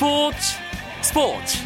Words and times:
스포츠 0.00 0.56
스포츠 1.02 1.58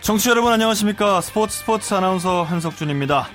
청취자 0.00 0.30
여러분 0.30 0.52
안녕하십니까 0.52 1.20
스포츠 1.20 1.58
스포츠 1.58 1.92
아나운서 1.92 2.44
한석준입니다 2.44 3.26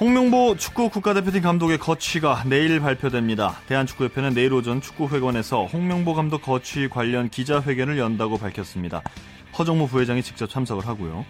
홍명보 0.00 0.56
축구 0.56 0.88
국가대표팀 0.88 1.42
감독의 1.42 1.76
거취가 1.76 2.44
내일 2.46 2.80
발표됩니다. 2.80 3.58
대한축구협회는 3.66 4.32
내일 4.32 4.54
오전 4.54 4.80
축구회관에서 4.80 5.66
홍명보 5.66 6.14
감독 6.14 6.40
거취 6.40 6.88
관련 6.88 7.28
기자회견을 7.28 7.98
연다고 7.98 8.38
밝혔습니다. 8.38 9.02
허정무 9.58 9.88
부회장이 9.88 10.22
직접 10.22 10.48
참석을 10.48 10.86
하고요. 10.86 11.26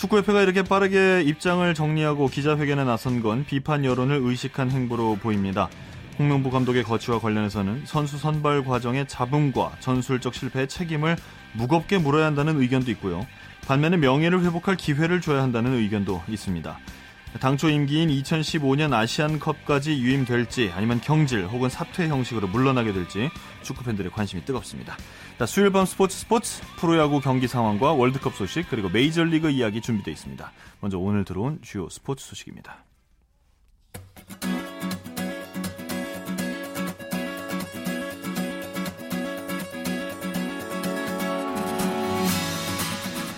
축구협회가 0.00 0.40
이렇게 0.40 0.62
빠르게 0.62 1.20
입장을 1.26 1.74
정리하고 1.74 2.28
기자회견에 2.28 2.84
나선 2.84 3.20
건 3.20 3.44
비판 3.44 3.84
여론을 3.84 4.20
의식한 4.22 4.70
행보로 4.70 5.16
보입니다. 5.16 5.68
홍명보 6.18 6.50
감독의 6.50 6.84
거취와 6.84 7.20
관련해서는 7.20 7.82
선수 7.84 8.16
선발 8.16 8.64
과정의 8.64 9.06
잡음과 9.08 9.72
전술적 9.80 10.34
실패의 10.34 10.68
책임을 10.68 11.16
무겁게 11.52 11.98
물어야 11.98 12.24
한다는 12.24 12.58
의견도 12.58 12.90
있고요. 12.92 13.26
반면에 13.66 13.98
명예를 13.98 14.42
회복할 14.42 14.76
기회를 14.76 15.20
줘야 15.20 15.42
한다는 15.42 15.74
의견도 15.74 16.22
있습니다. 16.28 16.78
당초 17.38 17.68
임기인 17.68 18.08
2015년 18.08 18.92
아시안컵까지 18.92 19.92
유임될지 20.00 20.72
아니면 20.74 21.00
경질 21.00 21.46
혹은 21.46 21.68
사퇴 21.68 22.08
형식으로 22.08 22.48
물러나게 22.48 22.92
될지 22.92 23.30
축구 23.62 23.84
팬들의 23.84 24.10
관심이 24.10 24.44
뜨겁습니다. 24.44 24.96
자, 25.38 25.46
수요일 25.46 25.70
밤 25.70 25.86
스포츠 25.86 26.16
스포츠 26.16 26.60
프로야구 26.76 27.20
경기 27.20 27.46
상황과 27.46 27.92
월드컵 27.92 28.34
소식 28.34 28.68
그리고 28.68 28.88
메이저리그 28.88 29.50
이야기 29.50 29.80
준비되어 29.80 30.12
있습니다. 30.12 30.52
먼저 30.80 30.98
오늘 30.98 31.24
들어온 31.24 31.60
주요 31.62 31.88
스포츠 31.88 32.26
소식입니다. 32.26 32.89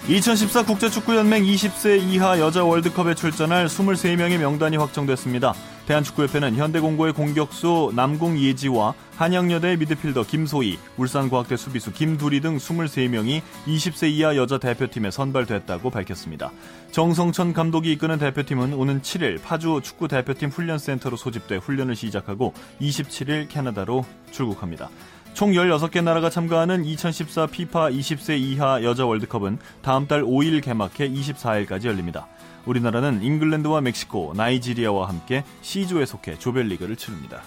2014 0.09 0.65
국제축구연맹 0.65 1.45
20세 1.45 2.03
이하 2.03 2.41
여자 2.41 2.65
월드컵에 2.65 3.15
출전할 3.15 3.67
23명의 3.67 4.37
명단이 4.37 4.77
확정됐습니다. 4.77 5.55
대한축구협회는 5.87 6.57
현대공고의 6.57 7.13
공격수 7.13 7.93
남궁 7.95 8.37
예지와 8.41 8.95
한양여대 9.17 9.77
미드필더 9.77 10.25
김소희, 10.25 10.79
울산과학대 10.97 11.57
수비수 11.57 11.93
김두리 11.93 12.41
등 12.41 12.57
23명이 12.57 13.43
20세 13.67 14.11
이하 14.11 14.37
여자 14.37 14.59
대표팀에 14.59 15.13
선발됐다고 15.13 15.91
밝혔습니다. 15.91 16.51
정성천 16.91 17.53
감독이 17.53 17.93
이끄는 17.93 18.19
대표팀은 18.19 18.75
오는 18.75 19.03
7일 19.03 19.41
파주 19.41 19.83
축구 19.85 20.09
대표팀 20.09 20.51
훈련센터로 20.51 21.17
소집돼 21.17 21.59
훈련을 21.59 21.95
시작하고 21.95 22.55
27일 22.81 23.49
캐나다로 23.49 24.05
출국합니다. 24.33 24.91
총 25.35 25.53
16개 25.53 26.05
나라가 26.05 26.29
참가하는 26.29 26.85
2014 26.85 27.47
피파 27.47 27.89
20세 27.89 28.39
이하 28.39 28.83
여자 28.83 29.07
월드컵은 29.07 29.59
다음 29.81 30.07
달 30.07 30.23
5일 30.23 30.63
개막해 30.63 31.09
24일까지 31.09 31.87
열립니다. 31.87 32.29
우리나라는 32.67 33.23
잉글랜드와 33.23 33.81
멕시코, 33.81 34.35
나이지리아와 34.37 35.09
함께 35.09 35.43
C조에 35.63 36.07
속해 36.07 36.39
조별리그를 36.39 36.97
치릅니다. 36.97 37.43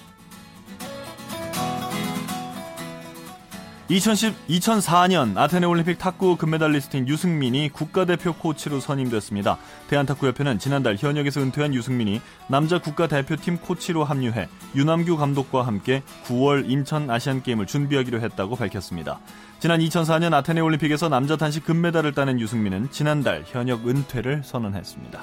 2010, 3.88 4.34
2004년 4.50 5.38
아테네 5.38 5.68
올림픽 5.68 6.00
탁구 6.00 6.38
금메달리스트인 6.38 7.08
유승민이 7.08 7.70
국가대표 7.70 8.34
코치로 8.34 8.80
선임됐습니다. 8.80 9.60
대한탁구협회는 9.90 10.58
지난달 10.58 10.96
현역에서 10.96 11.42
은퇴한 11.42 11.76
유승민이 11.76 12.20
남자 12.50 12.82
국가대표팀 12.82 13.58
코치로 13.58 14.04
합류해 14.04 14.48
유남규 14.74 15.18
감독과 15.18 15.68
함께 15.68 16.02
9월 16.26 16.68
인천 16.68 17.12
아시안게임을 17.12 17.68
준비하기로 17.68 18.22
했다고 18.22 18.56
밝혔습니다. 18.56 19.20
지난 19.60 19.80
2004년 19.80 20.34
아테네 20.34 20.62
올림픽에서 20.62 21.08
남자 21.08 21.38
단식 21.38 21.64
금메달을 21.64 22.14
따낸 22.14 22.40
유승민은 22.40 22.90
지난달 22.90 23.44
현역 23.46 23.88
은퇴를 23.88 24.42
선언했습니다. 24.44 25.22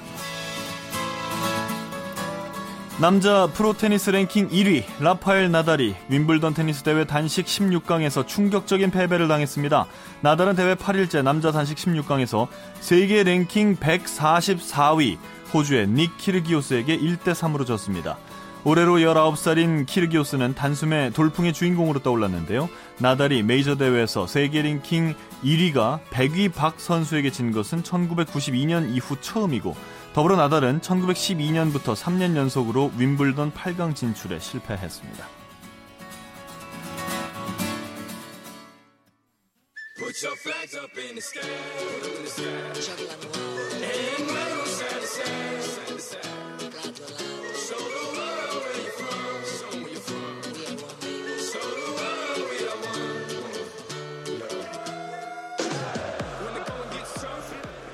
남자 2.99 3.47
프로 3.47 3.73
테니스 3.73 4.11
랭킹 4.11 4.49
1위 4.49 4.83
라파엘 4.99 5.49
나달이 5.49 5.95
윈블던 6.09 6.53
테니스 6.53 6.83
대회 6.83 7.05
단식 7.05 7.47
16강에서 7.47 8.27
충격적인 8.27 8.91
패배를 8.91 9.27
당했습니다. 9.27 9.87
나달은 10.21 10.55
대회 10.55 10.75
8일째 10.75 11.23
남자 11.23 11.51
단식 11.51 11.77
16강에서 11.77 12.47
세계 12.79 13.23
랭킹 13.23 13.77
144위 13.77 15.17
호주의 15.53 15.87
닉 15.87 16.15
키르기오스에게 16.17 16.99
1대 16.99 17.33
3으로 17.33 17.65
졌습니다. 17.65 18.17
올해로 18.63 18.97
19살인 18.97 19.85
키르기오스는 19.87 20.53
단숨에 20.53 21.09
돌풍의 21.09 21.51
주인공으로 21.51 21.99
떠올랐는데요. 21.99 22.69
나달이 22.99 23.43
메이저 23.43 23.75
대회에서 23.75 24.27
세계 24.27 24.61
랭킹 24.61 25.15
1위가 25.43 26.03
100위 26.09 26.53
박 26.53 26.79
선수에게 26.79 27.31
진 27.31 27.51
것은 27.51 27.83
1992년 27.83 28.93
이후 28.95 29.19
처음이고 29.19 29.75
더불어 30.13 30.35
나달은 30.35 30.81
1912년부터 30.81 31.95
3년 31.95 32.35
연속으로 32.35 32.91
윈블던 32.97 33.53
8강 33.53 33.95
진출에 33.95 34.39
실패했습니다. 34.39 35.27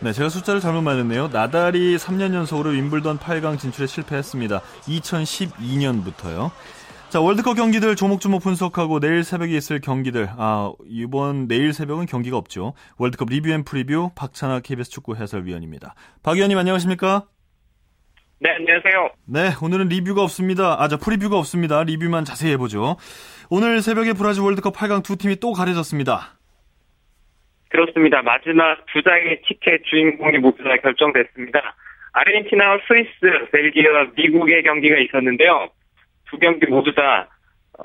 네, 0.02 0.14
제가 0.14 0.30
숫자를 0.30 0.62
잘못 0.62 0.82
말했네요. 0.82 1.28
나달이 1.28 1.98
3년 1.98 2.34
연속으로 2.34 2.70
윔블던 2.70 3.20
8강 3.20 3.60
진출에 3.60 3.86
실패했습니다. 3.86 4.62
2012년부터요. 4.84 6.52
자, 7.10 7.20
월드컵 7.20 7.56
경기들 7.56 7.98
조목조목 7.98 8.42
분석하고 8.42 9.02
내일 9.02 9.26
새벽에 9.26 9.58
있을 9.58 9.82
경기들. 9.82 10.30
아, 10.38 10.72
이번 10.88 11.50
내일 11.50 11.74
새벽은 11.74 12.06
경기가 12.06 12.38
없죠. 12.38 12.76
월드컵 12.98 13.28
리뷰 13.30 13.50
and 13.50 13.66
프리뷰 13.66 14.12
박찬하 14.16 14.62
KBS 14.62 14.90
축구 14.90 15.18
해설위원입니다. 15.18 15.96
박 16.24 16.38
위원님 16.38 16.58
안녕하십니까? 16.58 17.26
네, 18.40 18.52
안녕하세요. 18.52 19.10
네, 19.26 19.54
오늘은 19.62 19.90
리뷰가 19.90 20.24
없습니다. 20.24 20.82
아, 20.82 20.88
자, 20.88 20.96
프리뷰가 20.96 21.38
없습니다. 21.38 21.84
리뷰만 21.84 22.24
자세히 22.24 22.54
해보죠. 22.54 22.96
오늘 23.50 23.82
새벽에 23.82 24.14
브라질 24.14 24.44
월드컵 24.44 24.74
8강 24.78 25.04
두 25.04 25.18
팀이 25.18 25.42
또 25.42 25.52
가려졌습니다. 25.52 26.39
그렇습니다. 27.70 28.22
마지막 28.22 28.84
두 28.88 29.02
장의 29.02 29.42
티켓 29.48 29.84
주인공이 29.86 30.40
모두 30.40 30.64
다 30.64 30.76
결정됐습니다. 30.78 31.76
아르헨티나와 32.14 32.80
스위스, 32.88 33.12
벨기에와 33.52 34.08
미국의 34.16 34.64
경기가 34.64 34.98
있었는데요. 34.98 35.70
두 36.30 36.38
경기 36.40 36.66
모두 36.66 36.94
다 36.94 37.28
어, 37.78 37.84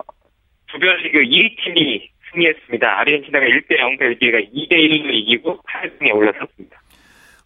조별리그 0.67 1.19
2위 1.19 1.57
팀이 1.63 2.09
승리했습니다. 2.31 2.99
아르헨티나가 3.01 3.45
1대0, 3.45 3.99
벨기에가 3.99 4.39
2대1로 4.39 5.15
이기고 5.15 5.59
8승에 5.63 6.15
올라섰습니다. 6.15 6.81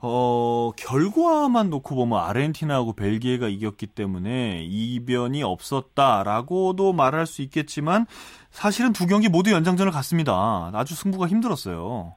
어, 0.01 0.71
결과만 0.77 1.71
놓고 1.71 1.97
보면 1.97 2.21
아르헨티나하고 2.21 2.93
벨기에가 2.95 3.49
이겼기 3.49 3.89
때문에 3.89 4.63
이변이 4.63 5.43
없었다라고도 5.43 6.93
말할 6.93 7.27
수 7.27 7.43
있겠지만 7.43 8.07
사실은 8.51 8.93
두 8.93 9.07
경기 9.07 9.29
모두 9.29 9.51
연장전을 9.51 9.91
갔습니다. 9.91 10.71
아주 10.73 10.95
승부가 10.95 11.27
힘들었어요. 11.27 12.15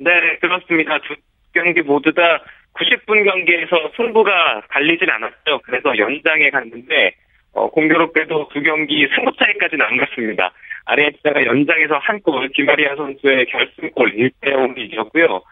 네, 0.00 0.38
그렇습니다. 0.40 0.98
두 1.00 1.14
경기 1.52 1.82
모두 1.82 2.12
다 2.14 2.42
90분 2.72 3.22
경기에서 3.24 3.92
승부가 3.96 4.62
갈리진 4.68 5.10
않았죠. 5.10 5.60
그래서 5.64 5.96
연장에 5.98 6.48
갔는데 6.50 7.14
어, 7.52 7.68
공교롭게도 7.70 8.48
두 8.52 8.62
경기 8.62 9.06
승부 9.14 9.32
차이까지는 9.36 9.84
안 9.84 9.98
갔습니다. 9.98 10.52
아르헨티나가 10.86 11.44
연장에서 11.44 11.98
한 11.98 12.20
골, 12.20 12.48
디마리아 12.54 12.96
선수의 12.96 13.46
결승골 13.46 14.12
1대0으로 14.12 14.78
이겼고요. 14.78 15.42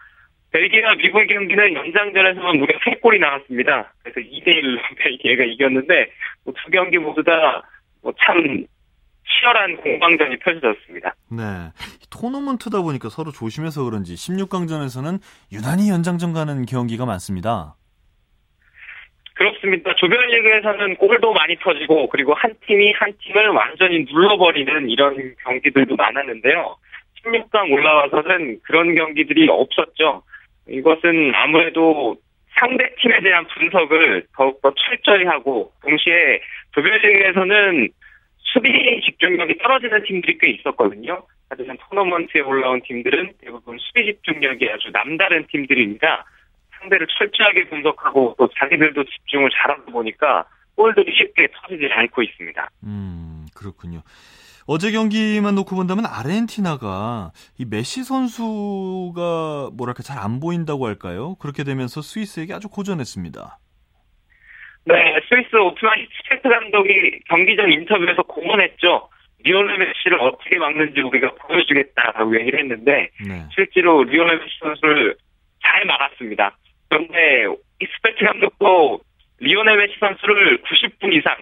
벨기에와 0.51 0.95
미국 0.95 1.27
경기는 1.27 1.75
연장전에서만 1.75 2.57
무려 2.57 2.75
3골이 2.79 3.19
나왔습니다. 3.19 3.93
그래서 4.01 4.19
2대1로 4.19 4.79
벨기에가 4.97 5.43
이겼는데 5.43 6.11
뭐 6.43 6.55
두 6.55 6.71
경기 6.71 6.97
모두 6.97 7.23
다뭐참 7.23 8.65
치열한 9.29 9.77
공방전이 9.77 10.37
펼쳐졌습니다. 10.39 11.13
네. 11.31 11.43
토너먼트다 12.09 12.81
보니까 12.81 13.09
서로 13.09 13.31
조심해서 13.31 13.83
그런지 13.83 14.13
16강전에서는 14.15 15.19
유난히 15.51 15.89
연장전 15.89 16.33
가는 16.33 16.65
경기가 16.65 17.05
많습니다. 17.05 17.75
그렇습니다. 19.35 19.95
조별 19.95 20.27
리그에서는 20.27 20.97
골도 20.97 21.31
많이 21.31 21.55
터지고 21.59 22.09
그리고 22.09 22.33
한 22.33 22.53
팀이 22.67 22.91
한 22.91 23.13
팀을 23.21 23.49
완전히 23.49 24.05
눌러버리는 24.11 24.89
이런 24.89 25.33
경기들도 25.45 25.95
많았는데요. 25.95 26.75
16강 27.23 27.71
올라와서는 27.71 28.59
그런 28.63 28.95
경기들이 28.95 29.47
없었죠. 29.49 30.23
이것은 30.67 31.33
아무래도 31.35 32.17
상대 32.59 32.93
팀에 32.95 33.21
대한 33.21 33.47
분석을 33.47 34.25
더욱더 34.35 34.73
철저히 34.75 35.25
하고 35.25 35.71
동시에 35.83 36.41
조별 36.73 36.97
리그에서는 36.97 37.89
수비 38.53 39.01
집중력이 39.05 39.57
떨어지는 39.57 40.03
팀들이 40.03 40.37
꽤 40.39 40.49
있었거든요. 40.51 41.23
하지만 41.49 41.77
토너먼트에 41.89 42.41
올라온 42.41 42.81
팀들은 42.83 43.33
대부분 43.41 43.77
수비 43.79 44.05
집중력이 44.05 44.69
아주 44.69 44.89
남다른 44.91 45.45
팀들입니다. 45.47 46.25
상대를 46.79 47.07
철저하게 47.17 47.67
분석하고 47.69 48.35
또 48.37 48.49
자기들도 48.57 49.03
집중을 49.03 49.49
잘하다 49.51 49.91
보니까 49.91 50.45
골들이 50.75 51.13
쉽게 51.15 51.49
터지지 51.53 51.87
않고 51.91 52.21
있습니다. 52.23 52.69
음, 52.85 53.45
그렇군요. 53.55 54.01
어제 54.65 54.91
경기만 54.91 55.55
놓고 55.55 55.75
본다면 55.75 56.05
아르헨티나가 56.05 57.31
이 57.57 57.65
메시 57.65 58.03
선수가 58.03 59.71
뭐랄까 59.73 60.03
잘 60.03 60.19
안 60.19 60.39
보인다고 60.39 60.85
할까요? 60.85 61.35
그렇게 61.39 61.63
되면서 61.63 62.01
스위스에게 62.01 62.53
아주 62.53 62.69
고전했습니다. 62.69 63.57
네, 64.85 65.19
스위스 65.27 65.55
오트마르 65.55 65.99
히츠펠트 65.99 66.49
감독이 66.49 67.19
경기 67.27 67.55
전 67.55 67.71
인터뷰에서 67.71 68.23
공언했죠. 68.23 69.09
리오넬 69.43 69.77
메시를 69.77 70.19
어떻게 70.19 70.57
막는지 70.57 71.01
우리가 71.01 71.31
보여주겠다라고 71.35 72.39
얘기를 72.39 72.59
했는데 72.59 73.09
네. 73.25 73.45
실제로 73.53 74.03
리오넬 74.03 74.37
메시 74.39 74.59
선수를 74.59 75.15
잘 75.63 75.85
막았습니다. 75.85 76.57
그런데 76.89 77.45
히츠펠트 77.79 78.25
감독도 78.25 78.99
리오넬 79.39 79.77
메시 79.77 79.93
선수를 79.99 80.57
90분 80.63 81.13
이상 81.13 81.35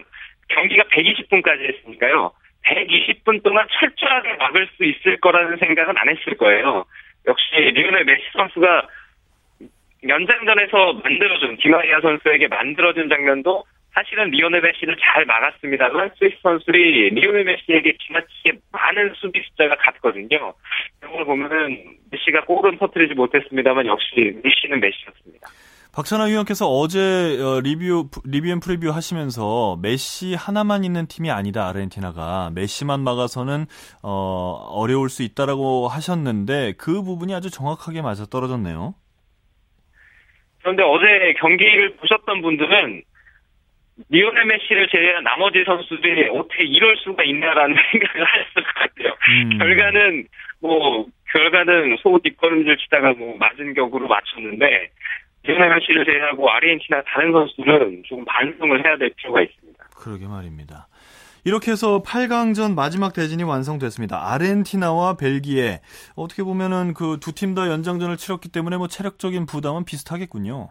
경기가 0.48 0.84
120분까지 0.84 1.74
했으니까요. 1.74 2.32
120분 2.64 3.42
동안 3.42 3.66
철저하게 3.78 4.34
막을 4.34 4.68
수 4.76 4.84
있을 4.84 5.18
거라는 5.20 5.56
생각은 5.56 5.94
안 5.96 6.08
했을 6.08 6.36
거예요. 6.36 6.84
역시 7.26 7.54
리오넬 7.56 8.04
메시 8.04 8.22
선수가 8.32 8.88
연장전에서 10.06 10.92
만들어준 11.02 11.56
디마리아 11.58 12.00
선수에게 12.00 12.48
만들어준 12.48 13.08
장면도 13.08 13.64
사실은 13.94 14.30
리오넬 14.30 14.60
메시를 14.60 14.96
잘 15.00 15.24
막았습니다만 15.24 16.12
스위스 16.18 16.36
선수들이 16.42 17.10
리오넬 17.10 17.44
메시에게 17.44 17.96
지나치게 18.06 18.58
많은 18.70 19.12
수비 19.16 19.42
숫자가 19.42 19.76
갔거든요. 19.76 20.54
이걸 21.04 21.24
보면은 21.24 21.96
메시가 22.10 22.44
골은 22.44 22.78
터뜨리지 22.78 23.14
못했습니다만 23.14 23.86
역시 23.86 24.40
메시는 24.44 24.80
메시였습니다. 24.80 25.48
박찬하 25.92 26.26
위원께서 26.26 26.68
어제 26.68 27.00
어, 27.42 27.60
리뷰 27.60 28.08
리뷰 28.24 28.60
프리뷰 28.60 28.90
하시면서 28.90 29.78
메시 29.82 30.34
하나만 30.34 30.84
있는 30.84 31.08
팀이 31.08 31.32
아니다 31.32 31.66
아르헨티나가 31.66 32.52
메시만 32.54 33.00
막아서는 33.00 33.66
어, 34.04 34.68
어려울 34.70 35.08
수 35.08 35.24
있다라고 35.24 35.88
하셨는데 35.88 36.74
그 36.78 37.02
부분이 37.02 37.34
아주 37.34 37.50
정확하게 37.50 38.02
맞아 38.02 38.26
떨어졌네요. 38.26 38.94
그런데 40.68 40.82
어제 40.82 41.32
경기를 41.38 41.96
보셨던 41.96 42.42
분들은 42.42 43.02
리오넬 44.10 44.44
메시를 44.44 44.88
제외한 44.88 45.24
나머지 45.24 45.64
선수들이 45.64 46.28
어떻게 46.28 46.64
이럴 46.64 46.94
수가 46.98 47.24
있냐라는 47.24 47.74
생각을 47.90 48.26
하셨을 48.26 48.54
것 48.54 48.74
같아요. 48.74 49.14
음. 49.30 49.58
결과는 49.58 50.26
뭐 50.60 51.06
결과는 51.32 51.96
소 52.02 52.18
뒷걸음질 52.22 52.76
치다가 52.76 53.14
뭐 53.14 53.34
맞은 53.38 53.72
격으로 53.72 54.08
맞췄는데 54.08 54.90
리오넬 55.44 55.74
메시를 55.74 56.04
제외하고 56.04 56.50
아르헨티나 56.50 57.02
다른 57.06 57.32
선수들은 57.32 58.02
조금 58.04 58.26
반성을 58.26 58.84
해야 58.84 58.98
될 58.98 59.10
필요가 59.16 59.40
있습니다. 59.40 59.84
그러게 59.96 60.26
말입니다. 60.26 60.87
이렇게 61.48 61.70
해서 61.72 62.02
8강전 62.02 62.74
마지막 62.74 63.14
대진이 63.14 63.42
완성됐습니다. 63.42 64.32
아르헨티나와 64.32 65.16
벨기에 65.16 65.80
어떻게 66.14 66.42
보면은 66.42 66.92
그 66.92 67.16
두 67.20 67.32
팀 67.32 67.54
다 67.54 67.68
연장전을 67.68 68.18
치렀기 68.18 68.50
때문에 68.50 68.76
뭐 68.76 68.86
체력적인 68.86 69.46
부담은 69.46 69.86
비슷하겠군요. 69.86 70.68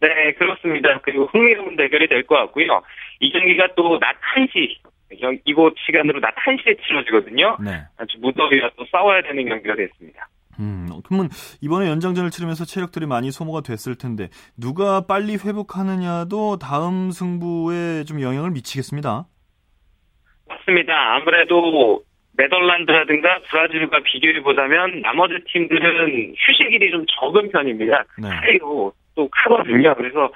네, 0.00 0.08
그렇습니다. 0.38 1.00
그리고 1.02 1.26
흥미로운 1.26 1.74
대결이 1.76 2.06
될 2.08 2.24
것 2.26 2.36
같고요. 2.36 2.82
이 3.20 3.32
경기가 3.32 3.74
또 3.76 3.98
낮 3.98 4.14
1시, 4.36 5.40
이곳 5.44 5.74
시간으로 5.84 6.20
낮 6.20 6.32
1시에 6.36 6.78
치러지거든요. 6.86 7.56
네. 7.60 7.82
아주 7.96 8.18
무더위와 8.20 8.70
또 8.76 8.86
싸워야 8.92 9.22
되는 9.22 9.48
경기가 9.48 9.74
됐습니다. 9.74 10.28
음, 10.60 10.88
그러면 11.04 11.28
이번에 11.60 11.88
연장전을 11.88 12.30
치르면서 12.30 12.64
체력들이 12.64 13.06
많이 13.06 13.30
소모가 13.32 13.62
됐을 13.62 13.96
텐데 13.96 14.28
누가 14.56 15.00
빨리 15.06 15.34
회복하느냐도 15.34 16.58
다음 16.58 17.10
승부에 17.10 18.04
좀 18.04 18.22
영향을 18.22 18.52
미치겠습니다. 18.52 19.26
맞습니다. 20.48 21.14
아무래도 21.14 22.02
네덜란드라든가 22.36 23.38
브라질과 23.48 24.00
비교해 24.04 24.40
보자면 24.42 25.00
나머지 25.00 25.34
팀들은 25.46 26.34
휴식일이 26.36 26.90
좀 26.90 27.04
적은 27.18 27.50
편입니다. 27.50 28.04
네. 28.18 28.28
차이로 28.28 28.92
또 29.14 29.28
크거든요. 29.28 29.94
그래서 29.94 30.30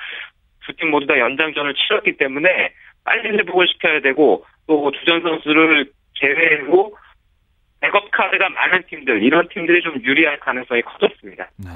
두 0.67 0.73
팀 0.79 0.91
모두 0.91 1.07
다 1.07 1.19
연장전을 1.19 1.75
치렀기 1.75 2.17
때문에 2.17 2.73
빨리 3.05 3.31
회복을 3.31 3.67
시켜야 3.69 4.01
되고 4.01 4.45
또 4.67 4.91
주전 4.93 5.21
선수를 5.23 5.91
제외하고 6.15 6.97
백업 7.81 8.11
카드가 8.11 8.49
많은 8.51 8.85
팀들 8.89 9.23
이런 9.23 9.49
팀들이 9.49 9.81
좀 9.83 10.01
유리할 10.03 10.39
가능성이 10.39 10.83
커졌습니다. 10.83 11.51
네. 11.57 11.69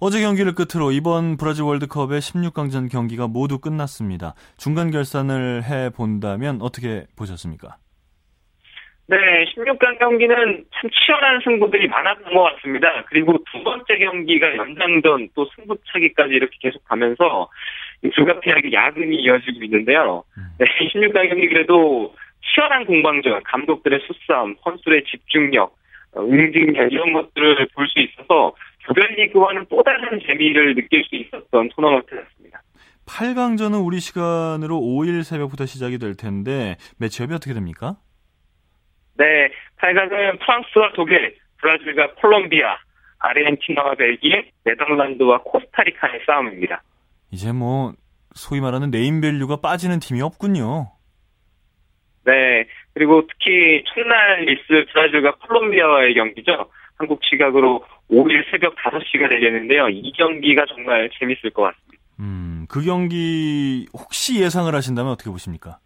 어제 0.00 0.20
경기를 0.20 0.54
끝으로 0.54 0.90
이번 0.92 1.36
브라질 1.36 1.64
월드컵의 1.64 2.20
16강전 2.20 2.90
경기가 2.90 3.28
모두 3.28 3.58
끝났습니다. 3.58 4.34
중간 4.56 4.90
결산을 4.90 5.62
해 5.64 5.90
본다면 5.90 6.58
어떻게 6.60 7.04
보셨습니까? 7.16 7.76
네, 9.06 9.16
16강 9.54 9.98
경기는 9.98 10.64
참 10.74 10.90
치열한 10.90 11.40
승부들이 11.44 11.88
많았던 11.88 12.32
것 12.32 12.42
같습니다. 12.42 13.04
그리고 13.08 13.36
두 13.52 13.62
번째 13.62 13.98
경기가 13.98 14.56
연장전 14.56 15.28
또 15.34 15.46
승부차기까지 15.56 16.32
이렇게 16.32 16.56
계속 16.60 16.82
가면서 16.84 17.48
불가피하게 18.14 18.72
야근이 18.72 19.16
이어지고 19.16 19.62
있는데요. 19.64 20.24
음. 20.38 20.44
네, 20.58 20.66
16강 20.94 21.28
경기 21.28 21.48
그래도 21.48 22.14
치열한 22.42 22.86
공방전, 22.86 23.42
감독들의 23.44 24.00
수싸움, 24.06 24.56
선수의 24.62 25.04
집중력, 25.04 25.76
어, 26.14 26.22
응징력 26.22 26.90
이런 26.92 27.12
것들을 27.12 27.68
볼 27.74 27.86
수 27.88 28.00
있어서 28.00 28.54
조별리그와는 28.86 29.66
또 29.68 29.82
다른 29.82 30.20
재미를 30.26 30.74
느낄 30.74 31.04
수 31.04 31.16
있었던 31.16 31.68
토너먼트였습니다. 31.70 32.62
8강전은 33.06 33.84
우리 33.84 34.00
시간으로 34.00 34.76
5일 34.76 35.22
새벽부터 35.24 35.66
시작이 35.66 35.98
될 35.98 36.16
텐데 36.16 36.76
매치업이 36.98 37.34
어떻게 37.34 37.54
됩니까? 37.54 37.96
네, 39.16 39.50
8강은 39.78 40.40
프랑스와 40.40 40.92
독일, 40.94 41.36
브라질과 41.58 42.14
콜롬비아, 42.14 42.76
아르헨티나와 43.18 43.94
벨기에, 43.94 44.50
네덜란드와 44.64 45.42
코스타리카의 45.42 46.20
싸움입니다. 46.26 46.82
이제 47.30 47.52
뭐 47.52 47.92
소위 48.34 48.60
말하는 48.60 48.90
네임밸류가 48.90 49.56
빠지는 49.60 50.00
팀이 50.00 50.20
없군요. 50.20 50.90
네, 52.24 52.66
그리고 52.94 53.26
특히 53.26 53.84
첫날 53.86 54.44
리스 54.44 54.86
브라질과 54.92 55.36
콜롬비아와의 55.46 56.14
경기죠. 56.14 56.70
한국 56.96 57.20
시각으로 57.24 57.84
5일 58.10 58.50
새벽 58.50 58.74
5시가 58.76 59.28
되겠는데요. 59.28 59.88
이 59.88 60.12
경기가 60.12 60.64
정말 60.66 61.10
재밌을 61.18 61.50
것 61.50 61.62
같습니다. 61.62 62.04
음, 62.20 62.66
그 62.68 62.84
경기 62.84 63.86
혹시 63.92 64.40
예상을 64.40 64.72
하신다면 64.72 65.12
어떻게 65.12 65.30
보십니까? 65.30 65.78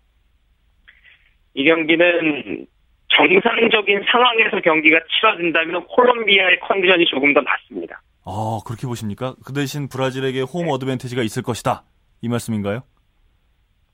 이 1.54 1.64
경기는 1.64 2.66
정상적인 3.08 4.04
상황에서 4.10 4.60
경기가 4.60 5.00
치러진다면 5.08 5.86
콜롬비아의 5.86 6.60
컨디션이 6.60 7.06
조금 7.06 7.32
더 7.32 7.40
낫습니다. 7.40 8.00
아, 8.24 8.60
그렇게 8.66 8.86
보십니까? 8.86 9.34
그 9.44 9.54
대신 9.54 9.88
브라질에게 9.88 10.42
홈 10.42 10.66
네. 10.66 10.72
어드밴티지가 10.72 11.22
있을 11.22 11.42
것이다. 11.42 11.84
이 12.20 12.28
말씀인가요? 12.28 12.82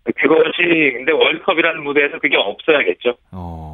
그것이 0.04 0.92
근데 0.96 1.12
월드컵이라는 1.12 1.82
무대에서 1.84 2.18
그게 2.18 2.36
없어야겠죠. 2.36 3.16
어. 3.32 3.73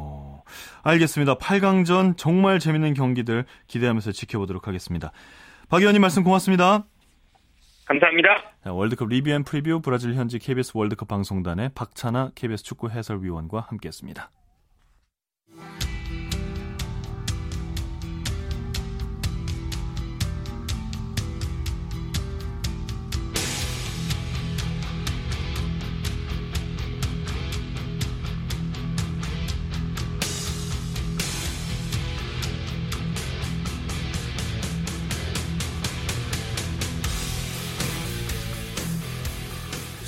알겠습니다. 0.83 1.35
8강전 1.35 2.17
정말 2.17 2.59
재밌는 2.59 2.93
경기들 2.93 3.45
기대하면서 3.67 4.11
지켜보도록 4.11 4.67
하겠습니다. 4.67 5.11
박 5.69 5.79
위원님 5.79 6.01
말씀 6.01 6.23
고맙습니다. 6.23 6.85
감사합니다. 7.85 8.29
월드컵 8.65 9.09
리뷰 9.09 9.31
and 9.31 9.43
프리뷰 9.43 9.81
브라질 9.81 10.13
현지 10.13 10.39
KBS 10.39 10.71
월드컵 10.75 11.07
방송단의 11.07 11.71
박찬하 11.75 12.31
KBS 12.35 12.63
축구 12.63 12.89
해설위원과 12.89 13.65
함께했습니다. 13.69 14.29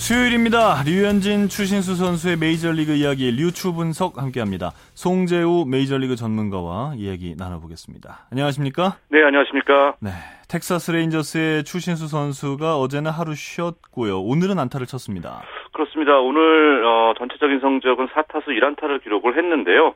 수요일입니다. 0.07 0.83
류현진, 0.85 1.47
추신수 1.47 1.95
선수의 1.95 2.35
메이저리그 2.35 2.91
이야기 2.91 3.31
류추 3.31 3.71
분석 3.71 4.17
함께합니다. 4.17 4.71
송재우 4.99 5.63
메이저리그 5.65 6.17
전문가와 6.17 6.91
이야기 6.97 7.35
나눠보겠습니다. 7.39 8.27
안녕하십니까? 8.29 8.97
네, 9.07 9.23
안녕하십니까? 9.23 9.95
네, 10.01 10.09
텍사스 10.49 10.91
레인저스의 10.91 11.63
추신수 11.63 12.09
선수가 12.09 12.75
어제는 12.79 13.11
하루 13.11 13.33
쉬었고요. 13.33 14.19
오늘은 14.19 14.59
안타를 14.59 14.87
쳤습니다. 14.87 15.41
그렇습니다. 15.71 16.19
오늘 16.19 16.83
어, 16.83 17.13
전체적인 17.17 17.61
성적은 17.61 18.09
4타수 18.09 18.47
1안타를 18.47 19.01
기록을 19.03 19.37
했는데요. 19.37 19.95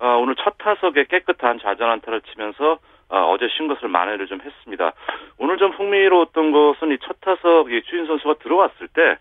어, 0.00 0.06
오늘 0.20 0.34
첫 0.36 0.52
타석에 0.58 1.06
깨끗한 1.08 1.60
좌전 1.62 1.88
안타를 1.88 2.20
치면서 2.30 2.78
어, 3.08 3.32
어제 3.32 3.48
쉰 3.56 3.68
것을 3.68 3.88
만회를 3.88 4.26
좀 4.26 4.38
했습니다. 4.44 4.92
오늘 5.38 5.56
좀 5.56 5.72
흥미로웠던 5.72 6.52
것은 6.52 6.92
이 6.92 6.98
첫 7.00 7.16
타석 7.22 7.72
이 7.72 7.80
추신 7.84 8.04
선수가 8.06 8.34
들어왔을 8.42 8.88
때 8.92 9.16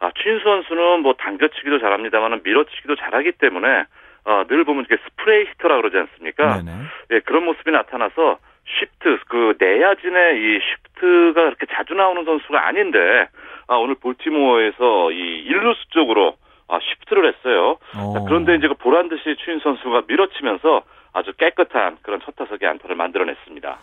아, 0.00 0.10
추인수 0.14 0.44
선수는 0.44 1.00
뭐 1.00 1.14
당겨치기도 1.14 1.78
잘합니다만 1.78 2.40
밀어치기도 2.44 2.96
잘하기 2.96 3.32
때문에 3.32 3.84
어, 4.24 4.44
늘 4.48 4.64
보면 4.64 4.84
이게 4.84 4.96
스프레이 5.04 5.46
히터라 5.46 5.76
그러지 5.76 5.96
않습니까? 5.96 6.62
네네. 6.62 6.72
예, 7.12 7.20
그런 7.20 7.44
모습이 7.44 7.70
나타나서 7.70 8.38
쉬프트 8.66 9.20
그 9.28 9.54
내야진의 9.58 10.36
이 10.36 10.60
쉬프트가 10.60 11.44
그렇게 11.44 11.66
자주 11.72 11.94
나오는 11.94 12.24
선수가 12.24 12.66
아닌데 12.66 13.28
아, 13.68 13.76
오늘 13.76 13.94
볼티모어에서 13.94 15.12
이 15.12 15.44
일루수 15.46 15.88
쪽으로 15.90 16.36
아, 16.68 16.78
쉬프트를 16.82 17.32
했어요. 17.32 17.78
어. 17.96 18.12
자, 18.14 18.24
그런데 18.26 18.56
이제 18.56 18.66
그 18.66 18.74
보란 18.74 19.08
듯이 19.08 19.36
추인 19.44 19.60
선수가 19.60 20.02
밀어치면서 20.08 20.82
아주 21.12 21.32
깨끗한 21.34 21.98
그런 22.02 22.20
첫 22.24 22.34
타석의 22.36 22.68
안타를 22.68 22.96
만들어냈습니다. 22.96 23.78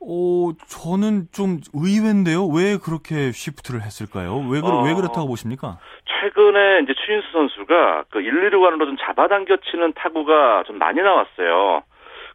오, 0.00 0.52
저는 0.66 1.28
좀 1.32 1.58
의외인데요. 1.74 2.46
왜 2.46 2.78
그렇게 2.78 3.32
쉬프트를 3.32 3.82
했을까요? 3.82 4.38
왜, 4.48 4.60
그, 4.60 4.66
어. 4.66 4.82
왜 4.82 4.94
그렇다고 4.94 5.26
보십니까? 5.28 5.78
최근에 6.08 6.80
이제 6.82 6.94
추신수 7.04 7.28
선수가 7.32 8.04
그 8.10 8.20
1, 8.20 8.50
2루 8.50 8.62
간으로 8.62 8.86
좀 8.86 8.96
잡아당겨 8.96 9.58
치는 9.70 9.92
타구가 9.94 10.64
좀 10.66 10.78
많이 10.78 11.00
나왔어요. 11.00 11.82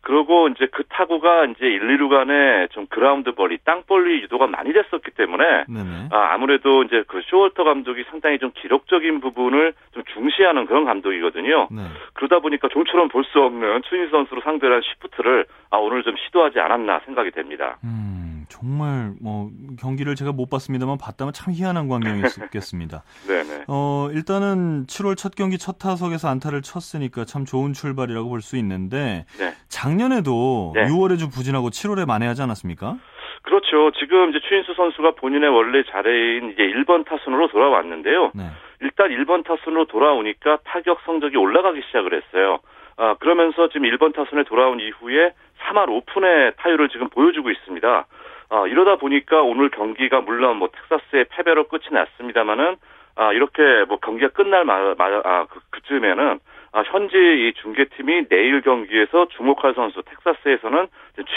그리고 0.05 0.47
이제 0.49 0.67
그 0.71 0.83
타구가 0.87 1.45
이제 1.45 1.65
1, 1.65 1.97
2루 1.97 2.09
간에 2.09 2.67
좀 2.71 2.85
그라운드 2.87 3.33
볼이 3.33 3.57
땅볼이 3.65 4.21
유도가 4.21 4.45
많이 4.45 4.71
됐었기 4.71 5.09
때문에 5.17 5.65
네네. 5.67 6.09
아, 6.11 6.29
아무래도 6.33 6.83
이제 6.83 7.03
그 7.07 7.21
쇼월터 7.25 7.63
감독이 7.63 8.03
상당히 8.11 8.37
좀 8.37 8.51
기록적인 8.53 9.19
부분을 9.19 9.73
좀 9.95 10.03
중시하는 10.13 10.67
그런 10.67 10.85
감독이거든요. 10.85 11.69
네. 11.71 11.81
그러다 12.13 12.37
보니까 12.39 12.67
좀처럼 12.69 13.09
볼 13.09 13.25
수 13.25 13.41
없는 13.41 13.81
추인수 13.89 14.11
선수로 14.11 14.41
상대를 14.41 14.75
한 14.75 14.81
시프트를 14.83 15.45
아, 15.71 15.77
오늘 15.77 16.03
좀 16.03 16.15
시도하지 16.17 16.59
않았나 16.59 16.99
생각이 17.05 17.31
됩니다. 17.31 17.77
음, 17.83 18.24
정말 18.55 19.11
뭐 19.21 19.49
경기를 19.79 20.15
제가 20.15 20.31
못 20.31 20.49
봤습니다만 20.49 20.97
봤다면 20.97 21.33
참 21.33 21.53
희한한 21.53 21.89
광경이었겠습니다. 21.89 23.03
네네. 23.27 23.65
어, 23.67 24.09
일단은 24.13 24.85
7월 24.85 25.17
첫 25.17 25.35
경기 25.35 25.57
첫 25.57 25.77
타석에서 25.77 26.29
안타를 26.29 26.61
쳤으니까 26.61 27.25
참 27.25 27.43
좋은 27.43 27.73
출발이라고 27.73 28.29
볼 28.29 28.41
수 28.45 28.57
있는데 28.57 29.25
네. 29.39 29.53
작년에도 29.69 30.71
네. 30.75 30.85
6월에 30.85 31.17
좀 31.17 31.29
부진하고 31.31 31.69
7월에 31.69 32.05
만회하지 32.05 32.43
않았습니까? 32.43 32.97
그렇죠. 33.41 33.91
지금 33.99 34.29
이제 34.29 34.39
추인수 34.47 34.73
선수가 34.75 35.15
본인의 35.15 35.49
원래 35.49 35.83
자리인 35.91 36.51
이제 36.51 36.61
1번 36.63 37.05
타순으로 37.05 37.47
돌아왔는데요. 37.47 38.31
네. 38.35 38.43
일단 38.81 39.09
1번 39.09 39.43
타순으로 39.43 39.85
돌아오니까 39.85 40.59
타격 40.63 40.99
성적이 41.05 41.37
올라가기 41.37 41.81
시작을 41.87 42.13
했어요. 42.13 42.59
아, 42.97 43.15
그러면서 43.19 43.67
지금 43.69 43.89
1번 43.89 44.13
타순에 44.15 44.43
돌아온 44.43 44.79
이후에 44.79 45.33
3할 45.67 45.87
5푼의 46.05 46.55
타율을 46.57 46.89
지금 46.89 47.09
보여주고 47.09 47.49
있습니다. 47.49 48.05
아, 48.49 48.67
이러다 48.67 48.97
보니까 48.97 49.41
오늘 49.41 49.69
경기가 49.69 50.21
물론 50.21 50.57
뭐 50.57 50.69
텍사스의 50.69 51.25
패배로 51.29 51.67
끝이 51.67 51.85
났습니다만은 51.91 52.77
아, 53.15 53.31
이렇게 53.33 53.85
뭐 53.87 53.97
경기가 53.97 54.29
끝날 54.29 54.65
마, 54.65 54.93
마, 54.95 55.21
아, 55.23 55.45
그, 55.49 55.59
그쯤에는 55.71 56.39
아, 56.73 56.83
현재 56.87 57.17
이 57.17 57.53
중계팀이 57.53 58.27
내일 58.27 58.61
경기에서 58.61 59.27
주목할 59.29 59.73
선수 59.75 60.03
텍사스에서는 60.03 60.87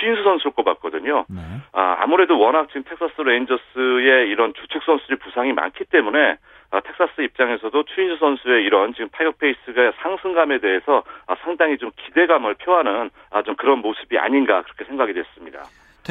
추신수 0.00 0.24
선수를 0.24 0.50
꼽았거든요. 0.52 1.26
네. 1.28 1.40
아, 1.72 1.98
아무래도 2.00 2.36
워낙 2.36 2.66
지금 2.68 2.82
텍사스 2.82 3.20
레인저스의 3.20 4.28
이런 4.28 4.52
주축 4.54 4.82
선수들이 4.82 5.18
부상이 5.20 5.52
많기 5.52 5.84
때문에 5.84 6.38
아, 6.72 6.80
텍사스 6.80 7.20
입장에서도 7.20 7.82
추신수 7.84 8.16
선수의 8.18 8.64
이런 8.64 8.92
지금 8.94 9.08
타격 9.10 9.38
페이스가 9.38 9.92
상승감에 10.02 10.58
대해서 10.58 11.04
아, 11.28 11.36
상당히 11.44 11.78
좀 11.78 11.92
기대감을 11.96 12.54
표하는 12.54 13.10
아, 13.30 13.42
좀 13.42 13.54
그런 13.54 13.78
모습이 13.78 14.18
아닌가 14.18 14.62
그렇게 14.62 14.84
생각이 14.86 15.14
됐습니다. 15.14 15.62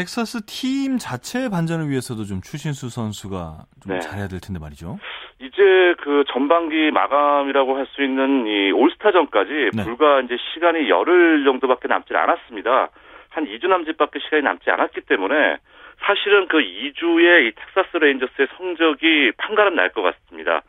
텍사스 0.01 0.45
팀 0.45 0.99
자체의 0.99 1.49
반전을 1.49 1.89
위해서도 1.89 2.23
좀 2.25 2.41
추신수 2.41 2.89
선수가 2.89 3.65
좀 3.81 3.93
네. 3.93 3.99
잘해야 3.99 4.27
될 4.27 4.39
텐데 4.39 4.59
말이죠. 4.61 4.99
이제 5.41 5.95
그 6.03 6.23
전반기 6.31 6.91
마감이라고 6.91 7.75
할 7.75 7.87
수 7.95 8.03
있는 8.03 8.45
이 8.45 8.71
올스타전까지 8.71 9.71
네. 9.73 9.83
불과 9.83 10.21
이제 10.21 10.37
시간이 10.53 10.87
열흘 10.89 11.43
정도밖에 11.45 11.87
남지 11.87 12.13
않았습니다. 12.15 12.89
한 13.29 13.45
2주 13.45 13.67
남짓밖에 13.67 14.19
시간이 14.19 14.43
남지 14.43 14.69
않았기 14.69 15.01
때문에 15.01 15.57
사실은 16.05 16.47
그 16.47 16.57
2주의 16.59 17.47
이 17.47 17.51
텍사스 17.55 17.97
레인저스의 17.97 18.47
성적이 18.57 19.31
판가름 19.37 19.75
날 19.75 19.89
것 19.93 20.03
같습니다. 20.03 20.61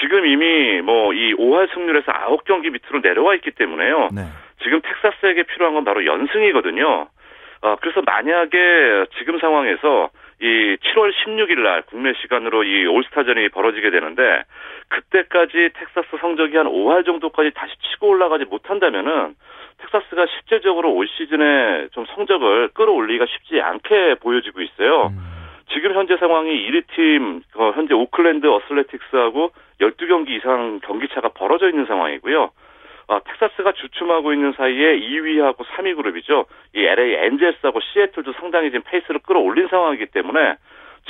지금 0.00 0.24
이미 0.24 0.80
뭐 0.80 1.12
이 1.12 1.34
5할 1.34 1.68
승률에서 1.74 2.12
9경기 2.12 2.70
밑으로 2.72 3.00
내려와 3.02 3.34
있기 3.34 3.50
때문에요. 3.50 4.08
네. 4.14 4.22
지금 4.62 4.80
텍사스에게 4.80 5.42
필요한 5.42 5.74
건 5.74 5.84
바로 5.84 6.06
연승이거든요. 6.06 7.08
어, 7.62 7.76
그래서 7.80 8.02
만약에 8.04 9.06
지금 9.18 9.38
상황에서 9.38 10.10
이 10.40 10.44
7월 10.44 11.12
16일 11.12 11.60
날 11.60 11.82
국내 11.82 12.14
시간으로 12.14 12.64
이 12.64 12.86
올스타전이 12.86 13.50
벌어지게 13.50 13.90
되는데 13.90 14.42
그때까지 14.88 15.70
텍사스 15.74 16.16
성적이 16.20 16.56
한 16.56 16.66
5할 16.66 17.04
정도까지 17.04 17.50
다시 17.54 17.74
치고 17.90 18.08
올라가지 18.08 18.46
못한다면은 18.46 19.34
텍사스가 19.78 20.26
실제적으로 20.26 20.92
올 20.94 21.06
시즌에 21.08 21.88
좀 21.92 22.06
성적을 22.14 22.68
끌어올리기가 22.68 23.26
쉽지 23.26 23.60
않게 23.60 24.16
보여지고 24.16 24.62
있어요. 24.62 25.08
음, 25.08 25.18
지금 25.72 25.94
현재 25.94 26.16
상황이 26.16 26.50
1위 26.50 26.84
팀 26.94 27.42
어, 27.56 27.72
현재 27.74 27.94
오클랜드 27.94 28.46
어슬레틱스하고 28.46 29.52
12경기 29.80 30.30
이상 30.30 30.80
경기차가 30.82 31.28
벌어져 31.28 31.68
있는 31.68 31.84
상황이고요. 31.86 32.50
어, 33.10 33.18
텍사스가 33.24 33.72
주춤하고 33.72 34.32
있는 34.32 34.52
사이에 34.52 35.00
2위하고 35.00 35.66
3위 35.66 35.96
그룹이죠. 35.96 36.46
이 36.76 36.84
LA 36.84 37.14
엔젤스하고 37.26 37.80
시애틀도 37.80 38.34
상당히 38.34 38.70
지금 38.70 38.84
페이스를 38.86 39.18
끌어올린 39.20 39.66
상황이기 39.66 40.06
때문에 40.06 40.54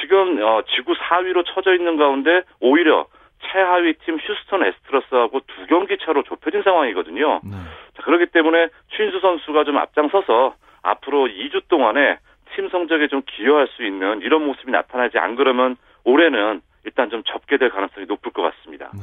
지금 0.01 0.43
어, 0.43 0.63
지구 0.75 0.95
4위로 0.95 1.45
쳐져 1.45 1.75
있는 1.75 1.99
가운데 1.99 2.43
오히려 2.59 3.07
최하위 3.53 3.95
팀 4.05 4.17
휴스턴 4.17 4.65
에스트러스하고 4.65 5.41
두 5.41 5.67
경기 5.67 5.99
차로 5.99 6.23
좁혀진 6.23 6.63
상황이거든요. 6.63 7.41
네. 7.45 7.51
자, 7.95 8.03
그렇기 8.03 8.27
때문에 8.27 8.69
추신수 8.97 9.21
선수가 9.21 9.65
좀 9.65 9.77
앞장서서 9.77 10.55
앞으로 10.83 11.27
2주 11.27 11.69
동안에 11.69 12.19
팀 12.55 12.71
성적에 12.71 13.09
좀 13.09 13.21
기여할 13.27 13.69
수 13.77 13.85
있는 13.85 14.23
이런 14.23 14.47
모습이 14.47 14.71
나타나지 14.71 15.19
안 15.19 15.37
그러면 15.37 15.77
올해는 16.05 16.63
일단 16.85 17.11
좀 17.11 17.23
접게 17.25 17.59
될 17.59 17.69
가능성이 17.69 18.07
높을 18.07 18.33
것 18.33 18.41
같습니다. 18.41 18.91
네. 18.95 19.01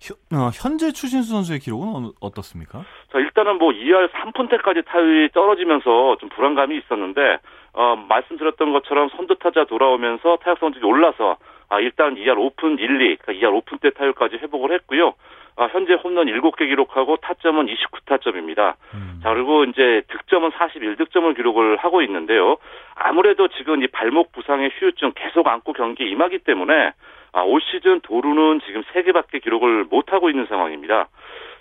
현- 0.00 0.16
어, 0.40 0.50
현재 0.52 0.92
추신수 0.92 1.30
선수의 1.30 1.58
기록은 1.60 1.88
어, 1.88 2.12
어떻습니까? 2.20 2.84
자, 3.12 3.18
일단은 3.18 3.58
뭐 3.58 3.70
2할 3.72 4.10
3푼대까지 4.10 4.84
타율이 4.86 5.30
떨어지면서 5.32 6.16
좀 6.20 6.28
불안감이 6.30 6.76
있었는데, 6.78 7.38
어, 7.72 7.96
말씀드렸던 8.08 8.72
것처럼 8.72 9.08
선두타자 9.16 9.64
돌아오면서 9.64 10.36
타격 10.38 10.58
성적이 10.58 10.84
올라서, 10.86 11.36
아, 11.68 11.78
일단 11.80 12.16
2할 12.16 12.36
5푼 12.36 12.78
1, 12.80 13.00
2, 13.00 13.16
그러니까 13.16 13.32
2할 13.32 13.62
5푼 13.64 13.80
대 13.80 13.90
타율까지 13.90 14.36
회복을 14.36 14.72
했고요. 14.72 15.14
아, 15.56 15.68
현재 15.72 15.92
홈런 15.94 16.26
7개 16.26 16.66
기록하고 16.66 17.16
타점은 17.18 17.66
29타점입니다. 17.66 18.74
음, 18.94 19.20
자, 19.22 19.32
그리고 19.34 19.64
이제 19.64 20.02
득점은 20.08 20.50
41득점을 20.50 21.36
기록을 21.36 21.76
하고 21.76 22.02
있는데요. 22.02 22.56
아무래도 22.94 23.48
지금 23.48 23.82
이 23.82 23.86
발목 23.88 24.32
부상의 24.32 24.70
후유증 24.78 25.12
계속 25.14 25.46
안고 25.46 25.72
경기에 25.74 26.06
임하기 26.08 26.38
때문에 26.40 26.92
아, 27.32 27.42
올 27.42 27.60
시즌 27.60 28.00
도루는 28.00 28.60
지금 28.66 28.82
3개밖에 28.82 29.42
기록을 29.42 29.84
못하고 29.84 30.30
있는 30.30 30.46
상황입니다. 30.46 31.08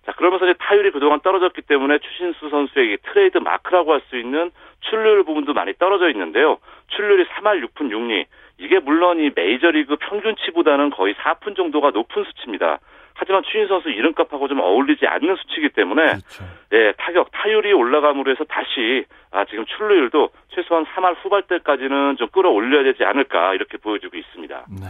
자, 0.06 0.12
그러면서 0.14 0.46
이제 0.46 0.56
타율이 0.60 0.92
그동안 0.92 1.20
떨어졌기 1.20 1.62
때문에 1.64 2.00
추신수 2.00 2.50
선수에게 2.50 2.98
트레이드 3.04 3.38
마크라고 3.38 3.94
할 3.94 4.02
수 4.10 4.18
있는 4.18 4.52
출루율 4.82 5.24
부분도 5.24 5.54
많이 5.54 5.74
떨어져 5.74 6.10
있는데요. 6.10 6.58
출루율이 6.88 7.26
3할 7.26 7.64
6푼 7.68 7.90
6리. 7.92 8.26
이게 8.58 8.80
물론 8.80 9.20
이 9.20 9.30
메이저리그 9.36 9.98
평균치보다는 9.98 10.90
거의 10.90 11.14
4푼 11.16 11.56
정도가 11.56 11.92
높은 11.92 12.24
수치입니다. 12.24 12.80
하지만 13.14 13.44
추신수 13.44 13.68
선수 13.68 13.90
이름값하고 13.90 14.48
좀 14.48 14.62
어울리지 14.62 15.06
않는 15.06 15.36
수치이기 15.36 15.70
때문에 15.70 16.04
그렇죠. 16.06 16.44
예, 16.72 16.94
타격, 16.98 17.30
타율이 17.32 17.74
올라감으로 17.74 18.32
해서 18.32 18.46
다시, 18.46 19.04
아, 19.32 19.44
지금 19.46 19.66
출루율도 19.66 20.30
최소한 20.56 20.86
3할 20.86 21.18
후발대까지는 21.22 22.16
좀 22.18 22.30
끌어올려야 22.30 22.84
되지 22.84 23.04
않을까, 23.04 23.54
이렇게 23.56 23.78
보여주고 23.78 24.16
있습니다. 24.16 24.66
네. 24.82 24.86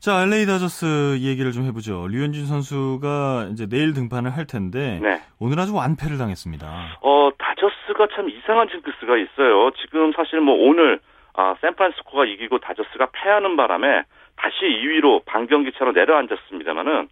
자, 0.00 0.22
LA 0.22 0.46
다저스 0.46 1.18
얘기를 1.20 1.52
좀 1.52 1.64
해보죠. 1.66 2.08
류현진 2.08 2.46
선수가 2.46 3.48
이제 3.52 3.66
내일 3.68 3.92
등판을 3.92 4.30
할 4.34 4.46
텐데 4.46 4.98
네. 5.02 5.20
오늘 5.38 5.60
아주 5.60 5.74
완패를 5.74 6.16
당했습니다. 6.16 6.66
어, 7.02 7.30
다저스가 7.36 8.08
참 8.14 8.30
이상한 8.30 8.68
징크스가 8.70 9.18
있어요. 9.18 9.70
지금 9.82 10.12
사실 10.16 10.40
뭐 10.40 10.54
오늘, 10.54 11.00
아, 11.34 11.54
샌프란시스코가 11.60 12.24
이기고 12.24 12.60
다저스가 12.60 13.08
패하는 13.12 13.56
바람에 13.56 14.04
다시 14.36 14.56
2위로 14.64 15.26
반경기 15.26 15.72
차로 15.76 15.92
내려앉았습니다만은 15.92 17.08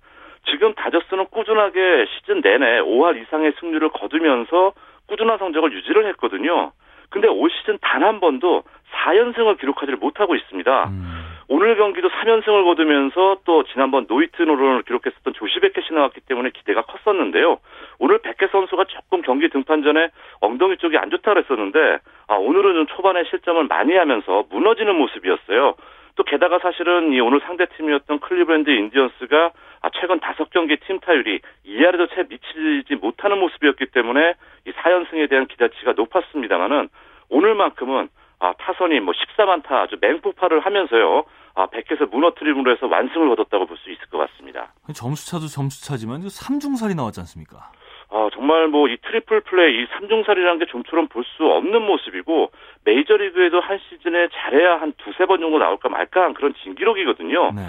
지금 0.50 0.72
다저스는 0.72 1.26
꾸준하게 1.30 2.06
시즌 2.16 2.40
내내 2.40 2.80
5할 2.80 3.20
이상의 3.22 3.52
승률을 3.60 3.90
거두면서 3.90 4.72
꾸준한 5.08 5.36
성적을 5.36 5.74
유지를 5.74 6.06
했거든요. 6.08 6.72
근데 7.10 7.28
올 7.28 7.50
시즌 7.50 7.76
단 7.82 8.02
한 8.02 8.20
번도 8.20 8.62
4연승을 8.92 9.58
기록하지 9.60 9.92
못하고 9.92 10.34
있습니다. 10.34 10.88
음. 10.88 11.17
오늘 11.50 11.76
경기도 11.76 12.10
3연승을 12.10 12.64
거두면서 12.64 13.38
또 13.44 13.64
지난번 13.64 14.06
노히트 14.06 14.42
노런을 14.42 14.82
기록했었던 14.82 15.32
조시 15.32 15.60
베켓이 15.60 15.88
나왔기 15.92 16.20
때문에 16.20 16.50
기대가 16.50 16.82
컸었는데요. 16.82 17.58
오늘 17.98 18.18
베켓 18.18 18.50
선수가 18.50 18.84
조금 18.84 19.22
경기 19.22 19.48
등판 19.48 19.82
전에 19.82 20.10
엉덩이 20.42 20.76
쪽이 20.76 20.98
안 20.98 21.08
좋다 21.08 21.32
그랬었는데 21.32 22.00
아, 22.28 22.34
오늘은 22.34 22.74
좀 22.74 22.86
초반에 22.88 23.24
실점을 23.24 23.64
많이 23.64 23.94
하면서 23.96 24.44
무너지는 24.50 24.94
모습이었어요. 24.96 25.74
또 26.16 26.24
게다가 26.24 26.58
사실은 26.58 27.14
이 27.14 27.20
오늘 27.20 27.40
상대팀이었던 27.40 28.20
클리브랜드 28.20 28.68
인디언스가 28.68 29.52
아, 29.80 29.90
최근 29.98 30.20
다섯 30.20 30.50
경기 30.50 30.76
팀 30.76 31.00
타율이 31.00 31.40
2할에도 31.64 32.10
채 32.14 32.26
미치지 32.28 32.96
못하는 32.96 33.38
모습이었기 33.38 33.86
때문에 33.86 34.34
이 34.66 34.72
4연승에 34.72 35.30
대한 35.30 35.46
기대치가 35.46 35.92
높았습니다만은 35.92 36.90
오늘만큼은 37.30 38.08
아, 38.40 38.52
타선이 38.58 39.00
뭐 39.00 39.12
14안타 39.14 39.80
아주 39.82 39.96
맹폭발을 40.00 40.60
하면서요. 40.60 41.24
아, 41.54 41.66
100에서 41.66 42.08
무너뜨림으로 42.10 42.70
해서 42.72 42.86
완승을 42.86 43.28
거뒀다고 43.30 43.66
볼 43.66 43.76
수 43.78 43.90
있을 43.90 44.06
것 44.10 44.18
같습니다. 44.18 44.72
점수차도 44.94 45.46
점수차지만 45.46 46.20
3중살이 46.22 46.94
나왔지 46.96 47.20
않습니까? 47.20 47.70
아, 48.10 48.28
정말 48.32 48.68
뭐 48.68 48.88
이 48.88 48.96
트리플 49.02 49.40
플레이, 49.42 49.82
이 49.82 49.86
3중살이라는 49.86 50.60
게 50.60 50.66
좀처럼 50.66 51.08
볼 51.08 51.24
수 51.36 51.44
없는 51.44 51.82
모습이고 51.82 52.50
메이저리그에도 52.84 53.60
한 53.60 53.78
시즌에 53.88 54.28
잘해야 54.32 54.80
한 54.80 54.92
두세 54.98 55.26
번 55.26 55.40
정도 55.40 55.58
나올까 55.58 55.88
말까 55.88 56.22
한 56.22 56.34
그런 56.34 56.54
진기록이거든요. 56.62 57.52
네. 57.52 57.62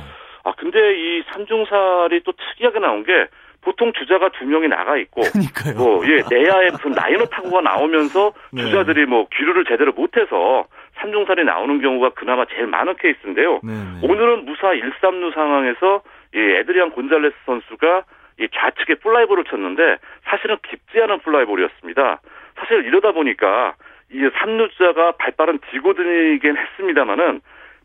아, 0.43 0.53
근데 0.53 0.79
이 0.97 1.23
3중살이 1.23 2.23
또 2.23 2.31
특이하게 2.31 2.79
나온 2.79 3.03
게 3.03 3.27
보통 3.61 3.91
주자가 3.93 4.29
두 4.29 4.45
명이 4.45 4.67
나가 4.67 4.97
있고, 4.97 5.21
그러니까요. 5.21 5.75
뭐, 5.75 6.05
예, 6.07 6.23
내야에 6.29 6.71
무슨 6.71 6.91
라이너 6.91 7.25
타구가 7.25 7.61
나오면서 7.61 8.33
네. 8.51 8.63
주자들이 8.63 9.05
뭐 9.05 9.27
귀루를 9.35 9.65
제대로 9.65 9.91
못해서 9.91 10.65
3중살이 10.99 11.43
나오는 11.43 11.81
경우가 11.81 12.11
그나마 12.11 12.45
제일 12.45 12.67
많은 12.67 12.95
케이스인데요. 12.97 13.59
네, 13.63 13.73
네. 13.73 14.07
오늘은 14.07 14.45
무사 14.45 14.73
1, 14.73 14.91
3루 15.01 15.33
상황에서 15.33 16.01
이 16.33 16.39
에드리안 16.39 16.91
곤잘레스 16.91 17.35
선수가 17.45 18.03
이 18.39 18.47
좌측에 18.53 18.95
플라이볼을 18.95 19.43
쳤는데 19.45 19.97
사실은 20.25 20.57
깊지 20.67 21.01
않은 21.01 21.19
플라이볼이었습니다. 21.19 22.21
사실 22.57 22.85
이러다 22.85 23.11
보니까 23.11 23.75
이 24.11 24.17
3루자가 24.17 25.17
발빠른 25.17 25.59
디고든이긴 25.71 26.57
했습니다만은 26.57 27.41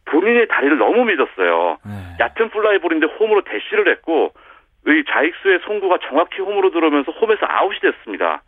본인의 0.07 0.49
다리를 0.49 0.79
너무 0.79 1.05
믿었어요. 1.05 1.79
네. 1.85 1.93
얕은 2.21 2.51
플라이볼인데 2.51 3.07
홈으로 3.19 3.43
대시를 3.43 3.89
했고 3.89 4.33
의 4.87 5.05
좌익수의 5.05 5.61
송구가 5.65 5.99
정확히 6.09 6.43
홈으로 6.43 6.71
들어오면서 6.71 7.13
홈에서 7.13 7.47
아웃이 7.49 7.81
됐습니다. 7.81 8.43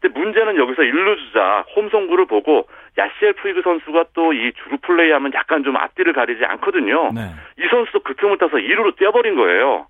근데 0.00 0.18
문제는 0.18 0.56
여기서 0.56 0.82
1루 0.82 1.16
주자 1.18 1.64
홈 1.76 1.88
송구를 1.88 2.26
보고 2.26 2.66
야시엘 2.98 3.34
푸이그 3.34 3.62
선수가 3.62 4.04
또 4.14 4.32
이 4.32 4.52
주루 4.62 4.78
플레이하면 4.82 5.32
약간 5.34 5.62
좀 5.62 5.76
앞뒤를 5.76 6.12
가리지 6.12 6.44
않거든요. 6.44 7.12
네. 7.14 7.20
이 7.58 7.68
선수도 7.68 8.00
그 8.00 8.14
틈을 8.16 8.38
타서 8.38 8.56
2루로 8.56 8.96
뛰어버린 8.96 9.36
거예요. 9.36 9.86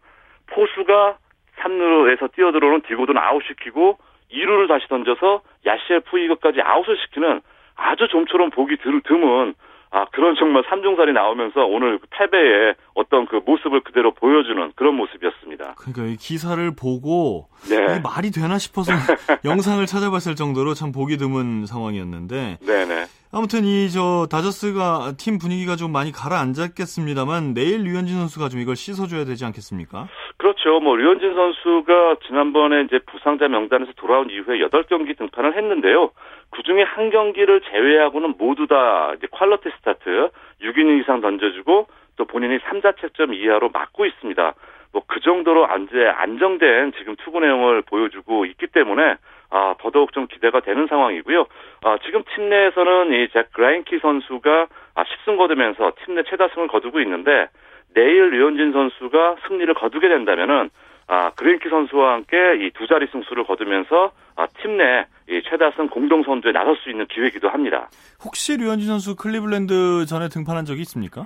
포수가 0.49 1.17
3루에서 1.61 2.33
뛰어들어오는 2.33 2.83
디고든 2.83 3.17
아웃시키고 3.17 3.99
2루를 4.33 4.69
다시 4.69 4.87
던져서 4.89 5.43
야시엘 5.65 6.01
푸이그까지 6.01 6.61
아웃을 6.63 6.97
시키는 6.99 7.41
아주 7.77 8.09
좀처럼 8.09 8.51
보기 8.51 8.77
드문 9.05 9.55
아, 9.95 10.07
그런 10.11 10.35
정말 10.37 10.65
삼중살이 10.69 11.13
나오면서 11.13 11.67
오늘 11.67 11.99
그 11.99 12.07
패배의 12.11 12.75
어떤 12.95 13.27
그 13.27 13.41
모습을 13.45 13.83
그대로 13.83 14.13
보여주는 14.13 14.73
그런 14.75 14.95
모습이었습니다. 14.95 15.75
그러니까 15.77 16.05
이 16.07 16.17
기사를 16.17 16.59
보고 16.75 17.49
네. 17.69 17.77
이게 17.77 18.01
말이 18.03 18.31
되나 18.31 18.57
싶어서 18.59 18.91
영상을 19.45 19.85
찾아봤을 19.85 20.35
정도로 20.35 20.73
참 20.73 20.93
보기 20.93 21.19
드문 21.19 21.67
상황이었는데. 21.67 22.59
네네. 22.67 23.05
아무튼 23.35 23.65
이 23.65 23.89
저 23.93 24.27
다저스가 24.31 25.13
팀 25.19 25.39
분위기가 25.39 25.77
좀 25.77 25.93
많이 25.93 26.13
가라앉았겠습니다만 26.13 27.53
내일 27.53 27.85
류현진 27.85 28.17
선수가 28.17 28.49
좀 28.49 28.61
이걸 28.61 28.75
씻어줘야 28.75 29.25
되지 29.25 29.45
않겠습니까? 29.45 30.09
그렇죠. 30.39 30.81
뭐 30.81 30.97
류현진 30.97 31.35
선수가 31.35 32.17
지난번에 32.27 32.83
이제 32.83 32.99
부상자 33.11 33.49
명단에서 33.49 33.93
돌아온 33.97 34.31
이후에 34.31 34.59
8경기 34.69 35.17
등판을 35.19 35.57
했는데요. 35.57 36.11
그 36.51 36.63
중에 36.63 36.83
한 36.83 37.11
경기를 37.11 37.61
제외하고는 37.71 38.35
모두 38.39 38.67
다 38.67 39.13
이제 39.17 39.27
quality 39.31 39.69
start 39.69 40.31
6이닝 40.63 41.01
이상 41.01 41.21
던져주고 41.21 41.87
또 42.17 42.25
본인이 42.25 42.59
3자책점 42.59 43.35
이하로 43.35 43.71
막고 43.71 44.07
있습니다. 44.07 44.55
뭐 44.93 45.03
그 45.07 45.21
정도로 45.21 45.67
안제 45.67 46.07
안정된 46.07 46.93
지금 46.99 47.17
투구 47.17 47.41
내용을 47.41 47.83
보여주고 47.83 48.45
있기 48.47 48.67
때문에 48.69 49.17
아 49.51 49.75
더더욱 49.81 50.13
좀 50.13 50.27
기대가 50.27 50.61
되는 50.61 50.87
상황이고요. 50.87 51.47
아 51.85 51.99
지금 52.05 52.23
팀 52.35 52.49
내에서는 52.51 53.13
이 53.13 53.29
잭 53.33 53.53
그라인키 53.53 53.99
선수가 54.01 54.67
아 54.95 55.05
10승 55.05 55.37
거두면서 55.39 55.93
팀 56.05 56.15
내 56.15 56.23
최다승을 56.25 56.69
거두고 56.69 57.01
있는데 57.01 57.49
내일 57.95 58.31
류현진 58.31 58.73
선수가 58.73 59.37
승리를 59.49 59.73
거두게 59.75 60.09
된다면은 60.09 60.71
아, 61.09 61.31
그린키 61.37 61.69
선수와 61.69 62.15
함께 62.15 62.37
이 62.67 62.71
두 62.73 62.87
자리 62.87 63.07
승수를 63.13 63.45
거두면서 63.45 64.13
아, 64.37 64.47
팀내 64.63 65.07
최다승 65.49 65.89
공동 65.89 66.23
선두에 66.23 66.53
나설 66.53 66.77
수 66.77 66.91
있는 66.91 67.07
기회이기도 67.07 67.49
합니다. 67.49 67.89
혹시 68.25 68.57
류현진 68.57 68.87
선수 68.89 69.17
클리블랜드 69.17 70.07
전에 70.07 70.29
등판한 70.29 70.65
적이 70.65 70.83
있습니까? 70.83 71.25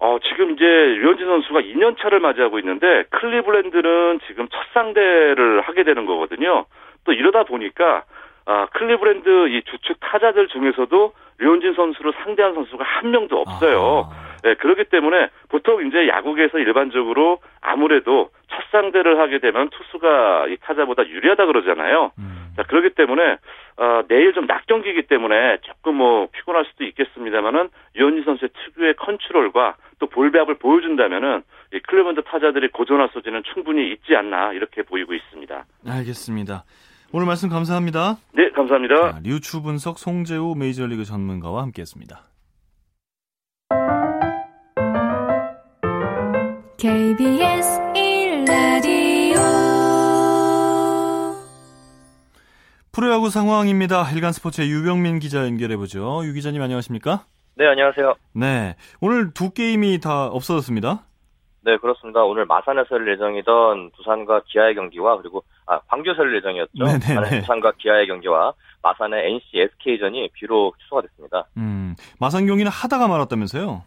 어, 0.00 0.16
지금 0.28 0.52
이제 0.52 0.64
류현진 0.64 1.26
선수가 1.26 1.60
2년 1.60 1.96
차를 1.98 2.20
맞이하고 2.20 2.58
있는데 2.60 3.04
클리블랜드는 3.10 4.20
지금 4.28 4.48
첫 4.48 4.58
상대를 4.74 5.60
하게 5.62 5.82
되는 5.84 6.06
거거든요. 6.06 6.66
또 7.04 7.12
이러다 7.12 7.44
보니까 7.44 8.04
아, 8.46 8.66
클리블랜드 8.72 9.48
이 9.50 9.62
주축 9.64 9.98
타자들 10.00 10.48
중에서도 10.48 11.12
류현진 11.38 11.74
선수를 11.74 12.12
상대한 12.24 12.54
선수가 12.54 12.82
한 12.84 13.10
명도 13.10 13.40
없어요. 13.40 14.08
아. 14.12 14.27
네, 14.42 14.54
그렇기 14.54 14.84
때문에 14.84 15.28
보통 15.48 15.86
이제 15.86 16.08
야구계에서 16.08 16.58
일반적으로 16.58 17.40
아무래도 17.60 18.30
첫 18.50 18.62
상대를 18.70 19.18
하게 19.20 19.38
되면 19.40 19.68
투수가 19.70 20.46
이 20.48 20.56
타자보다 20.62 21.06
유리하다 21.08 21.46
그러잖아요. 21.46 22.12
음. 22.18 22.52
자, 22.56 22.62
그렇기 22.64 22.90
때문에 22.90 23.36
어, 23.76 24.02
내일 24.08 24.32
좀 24.32 24.46
낮 24.46 24.66
경기이기 24.66 25.02
때문에 25.02 25.58
조금 25.62 25.96
뭐 25.96 26.28
피곤할 26.32 26.64
수도 26.64 26.84
있겠습니다만은 26.84 27.68
류현진 27.96 28.24
선수의 28.24 28.48
특유의 28.54 28.94
컨트롤과 28.96 29.76
또 30.00 30.06
볼배합을 30.08 30.54
보여준다면은 30.58 31.42
이 31.74 31.80
클리블랜드 31.80 32.22
타자들이 32.22 32.68
고전할 32.68 33.10
소지는 33.12 33.42
충분히 33.52 33.92
있지 33.92 34.16
않나 34.16 34.52
이렇게 34.54 34.82
보이고 34.82 35.12
있습니다. 35.14 35.64
알겠습니다. 35.86 36.64
오늘 37.12 37.26
말씀 37.26 37.48
감사합니다. 37.48 38.16
네, 38.32 38.50
감사합니다. 38.50 39.12
자, 39.12 39.18
류추 39.24 39.62
분석 39.62 39.98
송재우 39.98 40.54
메이저리그 40.56 41.04
전문가와 41.04 41.62
함께했습니다. 41.62 42.20
KBS 46.78 47.80
1라디오 47.92 49.34
프로야구 52.92 53.30
상황입니다. 53.30 54.08
일간 54.12 54.30
스포츠의 54.30 54.70
유병민 54.70 55.18
기자 55.18 55.44
연결해보죠. 55.44 56.24
유 56.24 56.32
기자님 56.32 56.62
안녕하십니까? 56.62 57.24
네, 57.56 57.66
안녕하세요. 57.66 58.14
네. 58.34 58.76
오늘 59.00 59.34
두 59.34 59.50
게임이 59.50 59.98
다 59.98 60.26
없어졌습니다. 60.26 61.02
네, 61.62 61.76
그렇습니다. 61.78 62.22
오늘 62.22 62.46
마산에서 62.46 62.86
열 62.92 63.12
예정이던 63.12 63.90
두산과 63.96 64.42
기아의 64.46 64.76
경기와 64.76 65.16
그리고 65.16 65.42
아, 65.66 65.80
광주에서 65.88 66.22
열 66.22 66.36
예정이었죠. 66.36 66.84
네네 66.84 67.40
두산과 67.40 67.72
기아의 67.78 68.06
경기와 68.06 68.52
마산의 68.84 69.32
NC 69.32 69.42
SK전이 69.82 70.30
비록 70.32 70.78
취소가 70.78 71.02
됐습니다. 71.02 71.48
음, 71.56 71.96
마산 72.20 72.46
경기는 72.46 72.70
하다가 72.70 73.08
말았다면서요? 73.08 73.82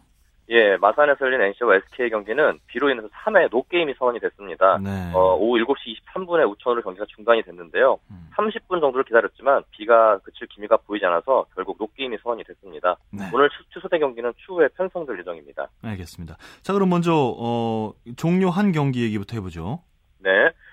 예, 0.52 0.76
마산에서 0.76 1.24
열린 1.24 1.40
NC와 1.40 1.76
SK 1.76 2.10
경기는 2.10 2.58
비로 2.66 2.90
인해서 2.90 3.08
3회 3.08 3.48
노게임이 3.50 3.94
선언이 3.98 4.20
됐습니다. 4.20 4.76
네. 4.82 4.90
어, 5.14 5.34
오후 5.36 5.56
7시 5.64 5.96
23분에 6.14 6.48
우천으로 6.50 6.82
경기가 6.82 7.06
중단이 7.08 7.42
됐는데요. 7.42 7.98
음. 8.10 8.28
30분 8.36 8.80
정도를 8.80 9.04
기다렸지만 9.04 9.62
비가 9.70 10.18
그칠 10.18 10.46
기미가 10.48 10.76
보이지 10.76 11.06
않아서 11.06 11.46
결국 11.54 11.76
노게임이 11.78 12.18
선언이 12.22 12.44
됐습니다. 12.44 12.96
네. 13.10 13.24
오늘 13.32 13.48
취소된 13.72 14.00
경기는 14.00 14.30
추후에 14.44 14.68
편성될 14.76 15.18
예정입니다. 15.20 15.68
알겠습니다. 15.82 16.36
자, 16.60 16.74
그럼 16.74 16.90
먼저 16.90 17.12
어, 17.14 17.94
종료한 18.18 18.72
경기 18.72 19.04
얘기부터 19.04 19.36
해보죠. 19.36 19.80
네. 20.18 20.30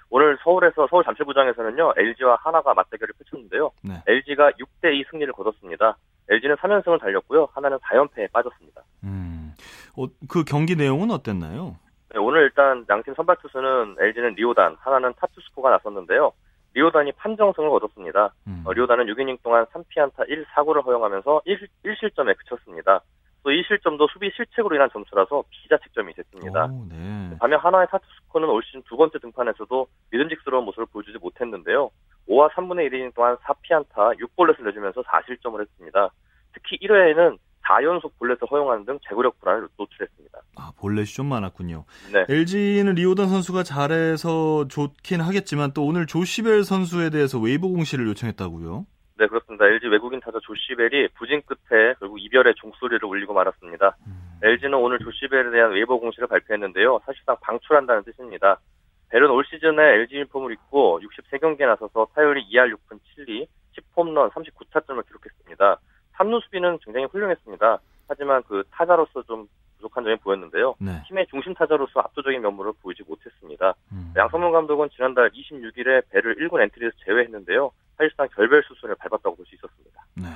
오늘 0.09 0.37
서울에서 0.43 0.87
서울 0.89 1.03
잠실구장에서는요 1.05 1.93
LG와 1.95 2.37
한화가 2.41 2.73
맞대결을 2.73 3.13
펼쳤는데요. 3.17 3.71
네. 3.83 4.01
LG가 4.07 4.51
6대 4.51 4.93
2 4.93 5.05
승리를 5.09 5.31
거뒀습니다. 5.33 5.97
LG는 6.29 6.55
3연승을 6.57 6.99
달렸고요. 6.99 7.49
한화는 7.53 7.77
4연패에 7.79 8.31
빠졌습니다. 8.31 8.83
음, 9.03 9.53
어, 9.97 10.05
그 10.27 10.43
경기 10.43 10.75
내용은 10.75 11.11
어땠나요? 11.11 11.77
네, 12.11 12.19
오늘 12.19 12.43
일단 12.43 12.85
양팀 12.89 13.13
선발 13.15 13.37
투수는 13.41 13.97
LG는 13.99 14.35
리오단, 14.35 14.77
한화는 14.79 15.13
타투스코가 15.17 15.69
나섰는데요. 15.71 16.31
리오단이 16.73 17.11
판정승을 17.13 17.69
거뒀습니다. 17.69 18.33
음. 18.47 18.63
어, 18.65 18.73
리오단은 18.73 19.05
6이닝 19.07 19.41
동안 19.41 19.65
3피안타 19.65 20.29
1사구를 20.29 20.85
허용하면서 20.85 21.41
1, 21.45 21.67
1실점에 21.83 22.37
그쳤습니다. 22.37 23.01
또 23.43 23.58
이 23.58 23.63
실점도 23.67 24.07
수비 24.11 24.29
실책으로 24.35 24.75
인한 24.75 24.89
점수라서 24.91 25.43
비자책점이 25.49 26.13
됐습니다. 26.13 26.65
오, 26.65 26.85
네. 26.89 27.37
반면 27.39 27.59
한화의 27.59 27.87
타투스코는 27.89 28.49
올 28.49 28.61
시즌 28.63 28.81
두 28.83 28.97
번째 28.97 29.17
등판에서도 29.19 29.87
믿음직스러운 30.11 30.65
모습을 30.65 30.87
보여주지 30.87 31.17
못했는데요. 31.19 31.89
5와 32.27 32.51
3분의 32.51 32.91
1이닝 32.91 33.13
동안 33.15 33.37
4피안타 33.37 34.19
6볼넷을 34.19 34.63
내주면서 34.65 35.01
4실점을 35.03 35.59
했습니다. 35.59 36.09
특히 36.53 36.77
1회에는 36.79 37.37
4연속 37.69 38.17
볼넷을 38.17 38.47
허용하는 38.49 38.85
등 38.85 38.99
제구력 39.07 39.39
불안을 39.39 39.67
노출했습니다. 39.77 40.39
아, 40.57 40.71
볼넷이 40.79 41.05
좀 41.05 41.27
많았군요. 41.27 41.85
네. 42.11 42.25
LG는 42.27 42.95
리오단 42.95 43.27
선수가 43.27 43.63
잘해서 43.63 44.67
좋긴 44.67 45.21
하겠지만 45.21 45.73
또 45.73 45.85
오늘 45.85 46.07
조시벨 46.07 46.63
선수에 46.63 47.09
대해서 47.09 47.39
웨이버 47.39 47.67
공시를 47.67 48.07
요청했다고요? 48.07 48.85
네, 49.19 49.27
그렇습니다. 49.27 49.65
LG 49.65 49.87
외국인 49.87 50.19
타자 50.21 50.39
조시벨이 50.41 51.09
부진 51.15 51.41
끝에 51.45 51.93
결국 51.99 52.19
이별의 52.19 52.55
종소리를 52.55 53.03
울리고 53.05 53.33
말았습니다. 53.33 53.97
음. 54.07 54.29
LG는 54.41 54.77
오늘 54.77 54.97
조시벨에 54.99 55.51
대한 55.51 55.71
웨이버 55.71 55.97
공시를 55.97 56.27
발표했는데요. 56.27 57.01
사실상 57.05 57.35
방출한다는 57.41 58.03
뜻입니다. 58.03 58.59
벨은 59.09 59.29
올 59.31 59.43
시즌에 59.45 59.81
LG 59.81 60.15
유니폼을 60.15 60.51
입고 60.53 61.01
63경기에 61.01 61.65
나서서 61.65 62.07
타율이 62.13 62.45
2할 62.51 62.71
6푼 62.73 62.99
7리, 63.17 63.47
10홈런, 63.95 64.31
39타점을 64.31 65.05
기록했습니다. 65.07 65.79
3루 66.15 66.43
수비는 66.43 66.77
굉장히 66.83 67.05
훌륭했습니다. 67.07 67.79
하지만 68.07 68.43
그 68.47 68.63
타자로서 68.71 69.23
좀 69.23 69.47
부족한 69.77 70.03
점이 70.03 70.17
보였는데요. 70.17 70.75
네. 70.79 71.01
팀의 71.07 71.27
중심 71.27 71.53
타자로서 71.53 72.01
압도적인 72.01 72.41
면모를 72.41 72.73
보이지 72.81 73.03
못했습니다. 73.07 73.73
음. 73.93 74.13
양성문 74.15 74.51
감독은 74.51 74.89
지난달 74.95 75.29
26일에 75.31 76.03
배를 76.09 76.35
1군 76.35 76.61
엔트리에서 76.63 76.95
제외했는데요. 77.05 77.71
사실상 77.97 78.27
결별 78.35 78.61
수순을 78.67 78.95
밟았다고 78.95 79.35
볼 79.35 79.45
수 79.45 79.55
있었습니다. 79.55 80.01
네. 80.15 80.27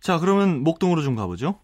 자, 0.00 0.18
그러면 0.18 0.62
목동으로 0.64 1.02
좀 1.02 1.14
가보죠. 1.14 1.58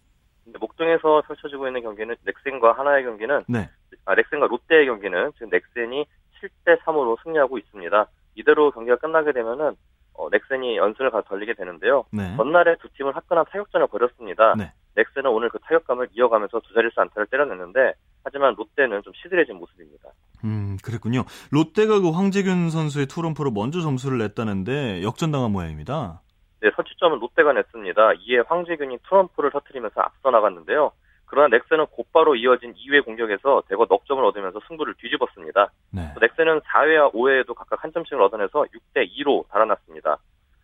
목동에서 0.59 1.21
펼쳐지고 1.27 1.67
있는 1.67 1.81
경기는 1.81 2.15
넥센과 2.23 2.73
하나의 2.73 3.03
경기는 3.03 3.43
네. 3.47 3.69
아, 4.05 4.15
넥센과 4.15 4.47
롯데의 4.47 4.85
경기는 4.85 5.31
지금 5.33 5.49
넥센이 5.49 6.05
7대 6.41 6.79
3으로 6.81 7.17
승리하고 7.23 7.57
있습니다. 7.57 8.07
이대로 8.35 8.71
경기가 8.71 8.97
끝나게 8.97 9.31
되면은 9.31 9.75
어, 10.13 10.29
넥센이 10.29 10.77
연승을 10.77 11.11
가 11.11 11.21
돌리게 11.21 11.53
되는데요. 11.53 12.05
네. 12.11 12.35
전날에 12.37 12.75
두 12.77 12.89
팀은 12.89 13.13
화끈한 13.13 13.45
타격전을 13.49 13.87
벌였습니다. 13.87 14.55
네. 14.57 14.71
넥센은 14.95 15.29
오늘 15.29 15.49
그 15.49 15.59
타격감을 15.59 16.09
이어가면서 16.13 16.61
두 16.61 16.73
자릿수 16.73 17.01
안타를 17.01 17.27
때려냈는데 17.27 17.93
하지만 18.23 18.55
롯데는 18.55 19.03
좀 19.03 19.13
시들해진 19.21 19.57
모습입니다. 19.57 20.09
음, 20.45 20.77
그랬군요. 20.83 21.25
롯데가 21.51 21.99
그 21.99 22.11
황재균 22.11 22.69
선수의 22.69 23.07
투런프로 23.07 23.51
먼저 23.51 23.81
점수를 23.81 24.17
냈다는데 24.19 25.03
역전당한 25.03 25.51
모양입니다. 25.51 26.21
네, 26.61 26.71
선취점은 26.75 27.19
롯데가 27.19 27.53
냈습니다. 27.53 28.13
이에 28.21 28.39
황재균이 28.47 28.99
투런프를 29.03 29.51
터트리면서 29.51 30.01
앞서 30.01 30.31
나갔는데요. 30.31 30.91
그러나 31.25 31.47
넥센은 31.49 31.87
곧바로 31.87 32.35
이어진 32.35 32.73
2회 32.73 33.03
공격에서 33.03 33.63
대거 33.67 33.85
넉 33.85 34.05
점을 34.05 34.23
얻으면서 34.23 34.59
승부를 34.67 34.93
뒤집었습니다. 34.95 35.71
네. 35.91 36.13
넥센은 36.19 36.61
4회와 36.61 37.13
5회에도 37.13 37.53
각각 37.55 37.83
한 37.83 37.91
점씩을 37.91 38.21
얻어내서 38.21 38.65
6대 38.65 39.09
2로 39.17 39.47
달아났습니다. 39.49 40.17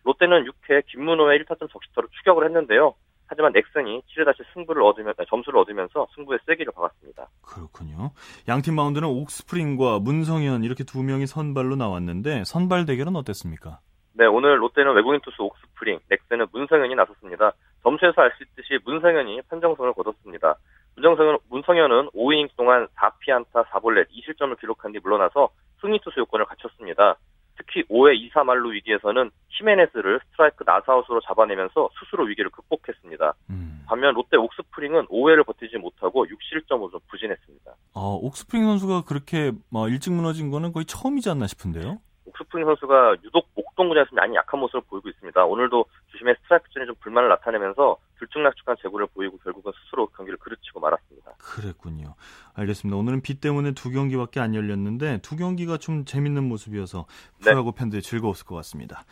롯데는 0.04 0.44
6회 0.44 0.86
김문호의 0.86 1.40
1타점 1.40 1.70
적시타로 1.70 2.08
추격을 2.18 2.44
했는데요. 2.46 2.94
하지만 3.26 3.52
넥슨이 3.52 4.02
7회 4.02 4.26
다시 4.26 4.42
승부를 4.52 4.82
얻으면 4.82 5.14
점수를 5.28 5.58
얻으면서 5.60 6.06
승부의 6.14 6.40
세기를 6.46 6.72
박았습니다. 6.74 7.28
그렇군요. 7.40 8.10
양팀 8.46 8.74
마운드는 8.74 9.08
옥스프링과 9.08 10.00
문성현 10.00 10.64
이렇게 10.64 10.84
두 10.84 11.02
명이 11.02 11.26
선발로 11.26 11.76
나왔는데 11.76 12.44
선발 12.44 12.84
대결은 12.84 13.16
어땠습니까? 13.16 13.80
네, 14.14 14.26
오늘 14.26 14.60
롯데는 14.60 14.94
외국인 14.94 15.20
투수 15.22 15.44
옥스프링, 15.44 16.00
넥슨은 16.10 16.46
문성현이 16.52 16.94
나섰습니다. 16.94 17.52
점수에서 17.82 18.22
알 18.22 18.32
수 18.36 18.44
있듯이 18.44 18.78
문성현이 18.84 19.42
판정선을 19.48 19.92
거뒀습니다. 19.94 20.56
문정성현, 20.96 21.38
문성현은 21.48 22.10
5이닝 22.10 22.50
동안 22.56 22.86
4피안타 22.96 23.66
4볼넷 23.66 24.06
2실점을 24.10 24.58
기록한 24.60 24.92
뒤 24.92 24.98
물러나서 25.02 25.48
승리 25.80 25.98
투수 26.00 26.20
요건을 26.20 26.46
갖췄습니다. 26.46 27.16
특히 27.56 27.82
5회 27.84 28.16
2, 28.16 28.30
3할로 28.30 28.72
위기에서는 28.72 29.30
히메네스를 29.48 30.20
스트라이크 30.30 30.64
나사웃으로 30.66 31.20
잡아내면서 31.20 31.90
스스로 32.00 32.24
위기를 32.24 32.50
극복했습니다. 32.50 33.34
음. 33.50 33.84
반면 33.86 34.14
롯데 34.14 34.36
옥스프링은 34.36 35.08
5회를 35.08 35.44
버티지 35.44 35.76
못하고 35.78 36.26
6실점으로 36.26 36.90
좀 36.90 37.00
부진했습니다. 37.10 37.72
어, 37.94 38.14
옥스프링 38.22 38.64
선수가 38.64 39.02
그렇게 39.04 39.52
뭐 39.70 39.88
일찍 39.88 40.12
무너진 40.12 40.50
거는 40.50 40.72
거의 40.72 40.86
처음이지 40.86 41.28
않나 41.30 41.46
싶은데요? 41.46 41.98
옥스프링 42.26 42.64
선수가 42.64 43.16
유독 43.24 43.48
목동 43.54 43.88
구장에서 43.88 44.10
많이 44.12 44.34
약한 44.36 44.60
모습을 44.60 44.82
보이고 44.88 45.08
있습니다. 45.08 45.44
오늘도 45.44 45.84
주심의 46.12 46.36
스트라이크 46.42 46.68
존에 46.70 46.86
좀 46.86 46.94
불만을 47.00 47.28
나타내면서 47.28 47.96
들쭉날쭉한 48.18 48.76
제구를 48.82 49.06
보이고 49.08 49.38
결국은 49.38 49.72
스스로 49.82 50.06
경기를 50.08 50.38
그르치고 50.38 50.80
말았습니다. 50.80 51.32
그랬군요. 51.38 52.14
알겠습니다. 52.54 52.96
오늘은 52.96 53.22
비 53.22 53.40
때문에 53.40 53.72
두 53.72 53.90
경기밖에 53.90 54.40
안 54.40 54.54
열렸는데 54.54 55.18
두 55.22 55.36
경기가 55.36 55.76
좀 55.78 56.04
재밌는 56.04 56.44
모습이어서 56.48 57.06
네. 57.38 57.50
프로야구 57.50 57.72
네. 57.72 57.78
팬들이 57.78 58.02
즐거웠을 58.02 58.46
것 58.46 58.54
같습니다. 58.56 59.04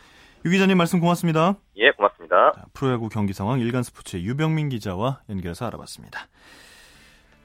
유 0.45 0.49
기자님 0.49 0.77
말씀 0.77 0.99
고맙습니다. 0.99 1.55
예, 1.75 1.91
고맙습니다. 1.91 2.53
자, 2.53 2.65
프로야구 2.73 3.09
경기 3.09 3.33
상황 3.33 3.59
일간 3.59 3.83
스포츠의 3.83 4.25
유병민 4.25 4.69
기자와 4.69 5.21
연결해서 5.29 5.67
알아봤습니다. 5.67 6.27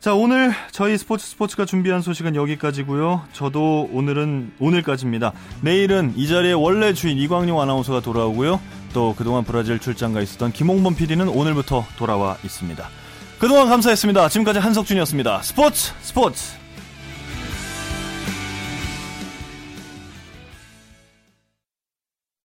자, 0.01 0.15
오늘 0.15 0.53
저희 0.71 0.97
스포츠 0.99 1.27
스포츠가 1.27 1.65
준비한 1.65 2.01
소식은 2.01 2.37
여기까지고요. 2.37 3.23
저도 3.33 3.89
오늘은 3.93 4.53
오늘까지입니다. 4.61 5.33
내일은 5.63 6.13
이 6.17 6.29
자리에 6.29 6.53
원래 6.53 6.93
주인 6.93 7.19
이광용 7.19 7.61
아나운서가 7.61 8.01
돌아오고요. 8.01 8.61
또 8.93 9.15
그동안 9.17 9.43
브라질 9.45 9.79
출장가 9.81 10.21
있었던 10.21 10.53
김홍범 10.53 10.95
PD는 10.95 11.29
오늘부터 11.29 11.85
돌아와 11.97 12.37
있습니다. 12.45 12.89
그동안 13.41 13.69
감사했습니다. 13.69 14.29
지금까지 14.29 14.61
한석준이었습니다. 14.61 15.43
스포츠 15.43 15.93
스포츠 16.01 16.66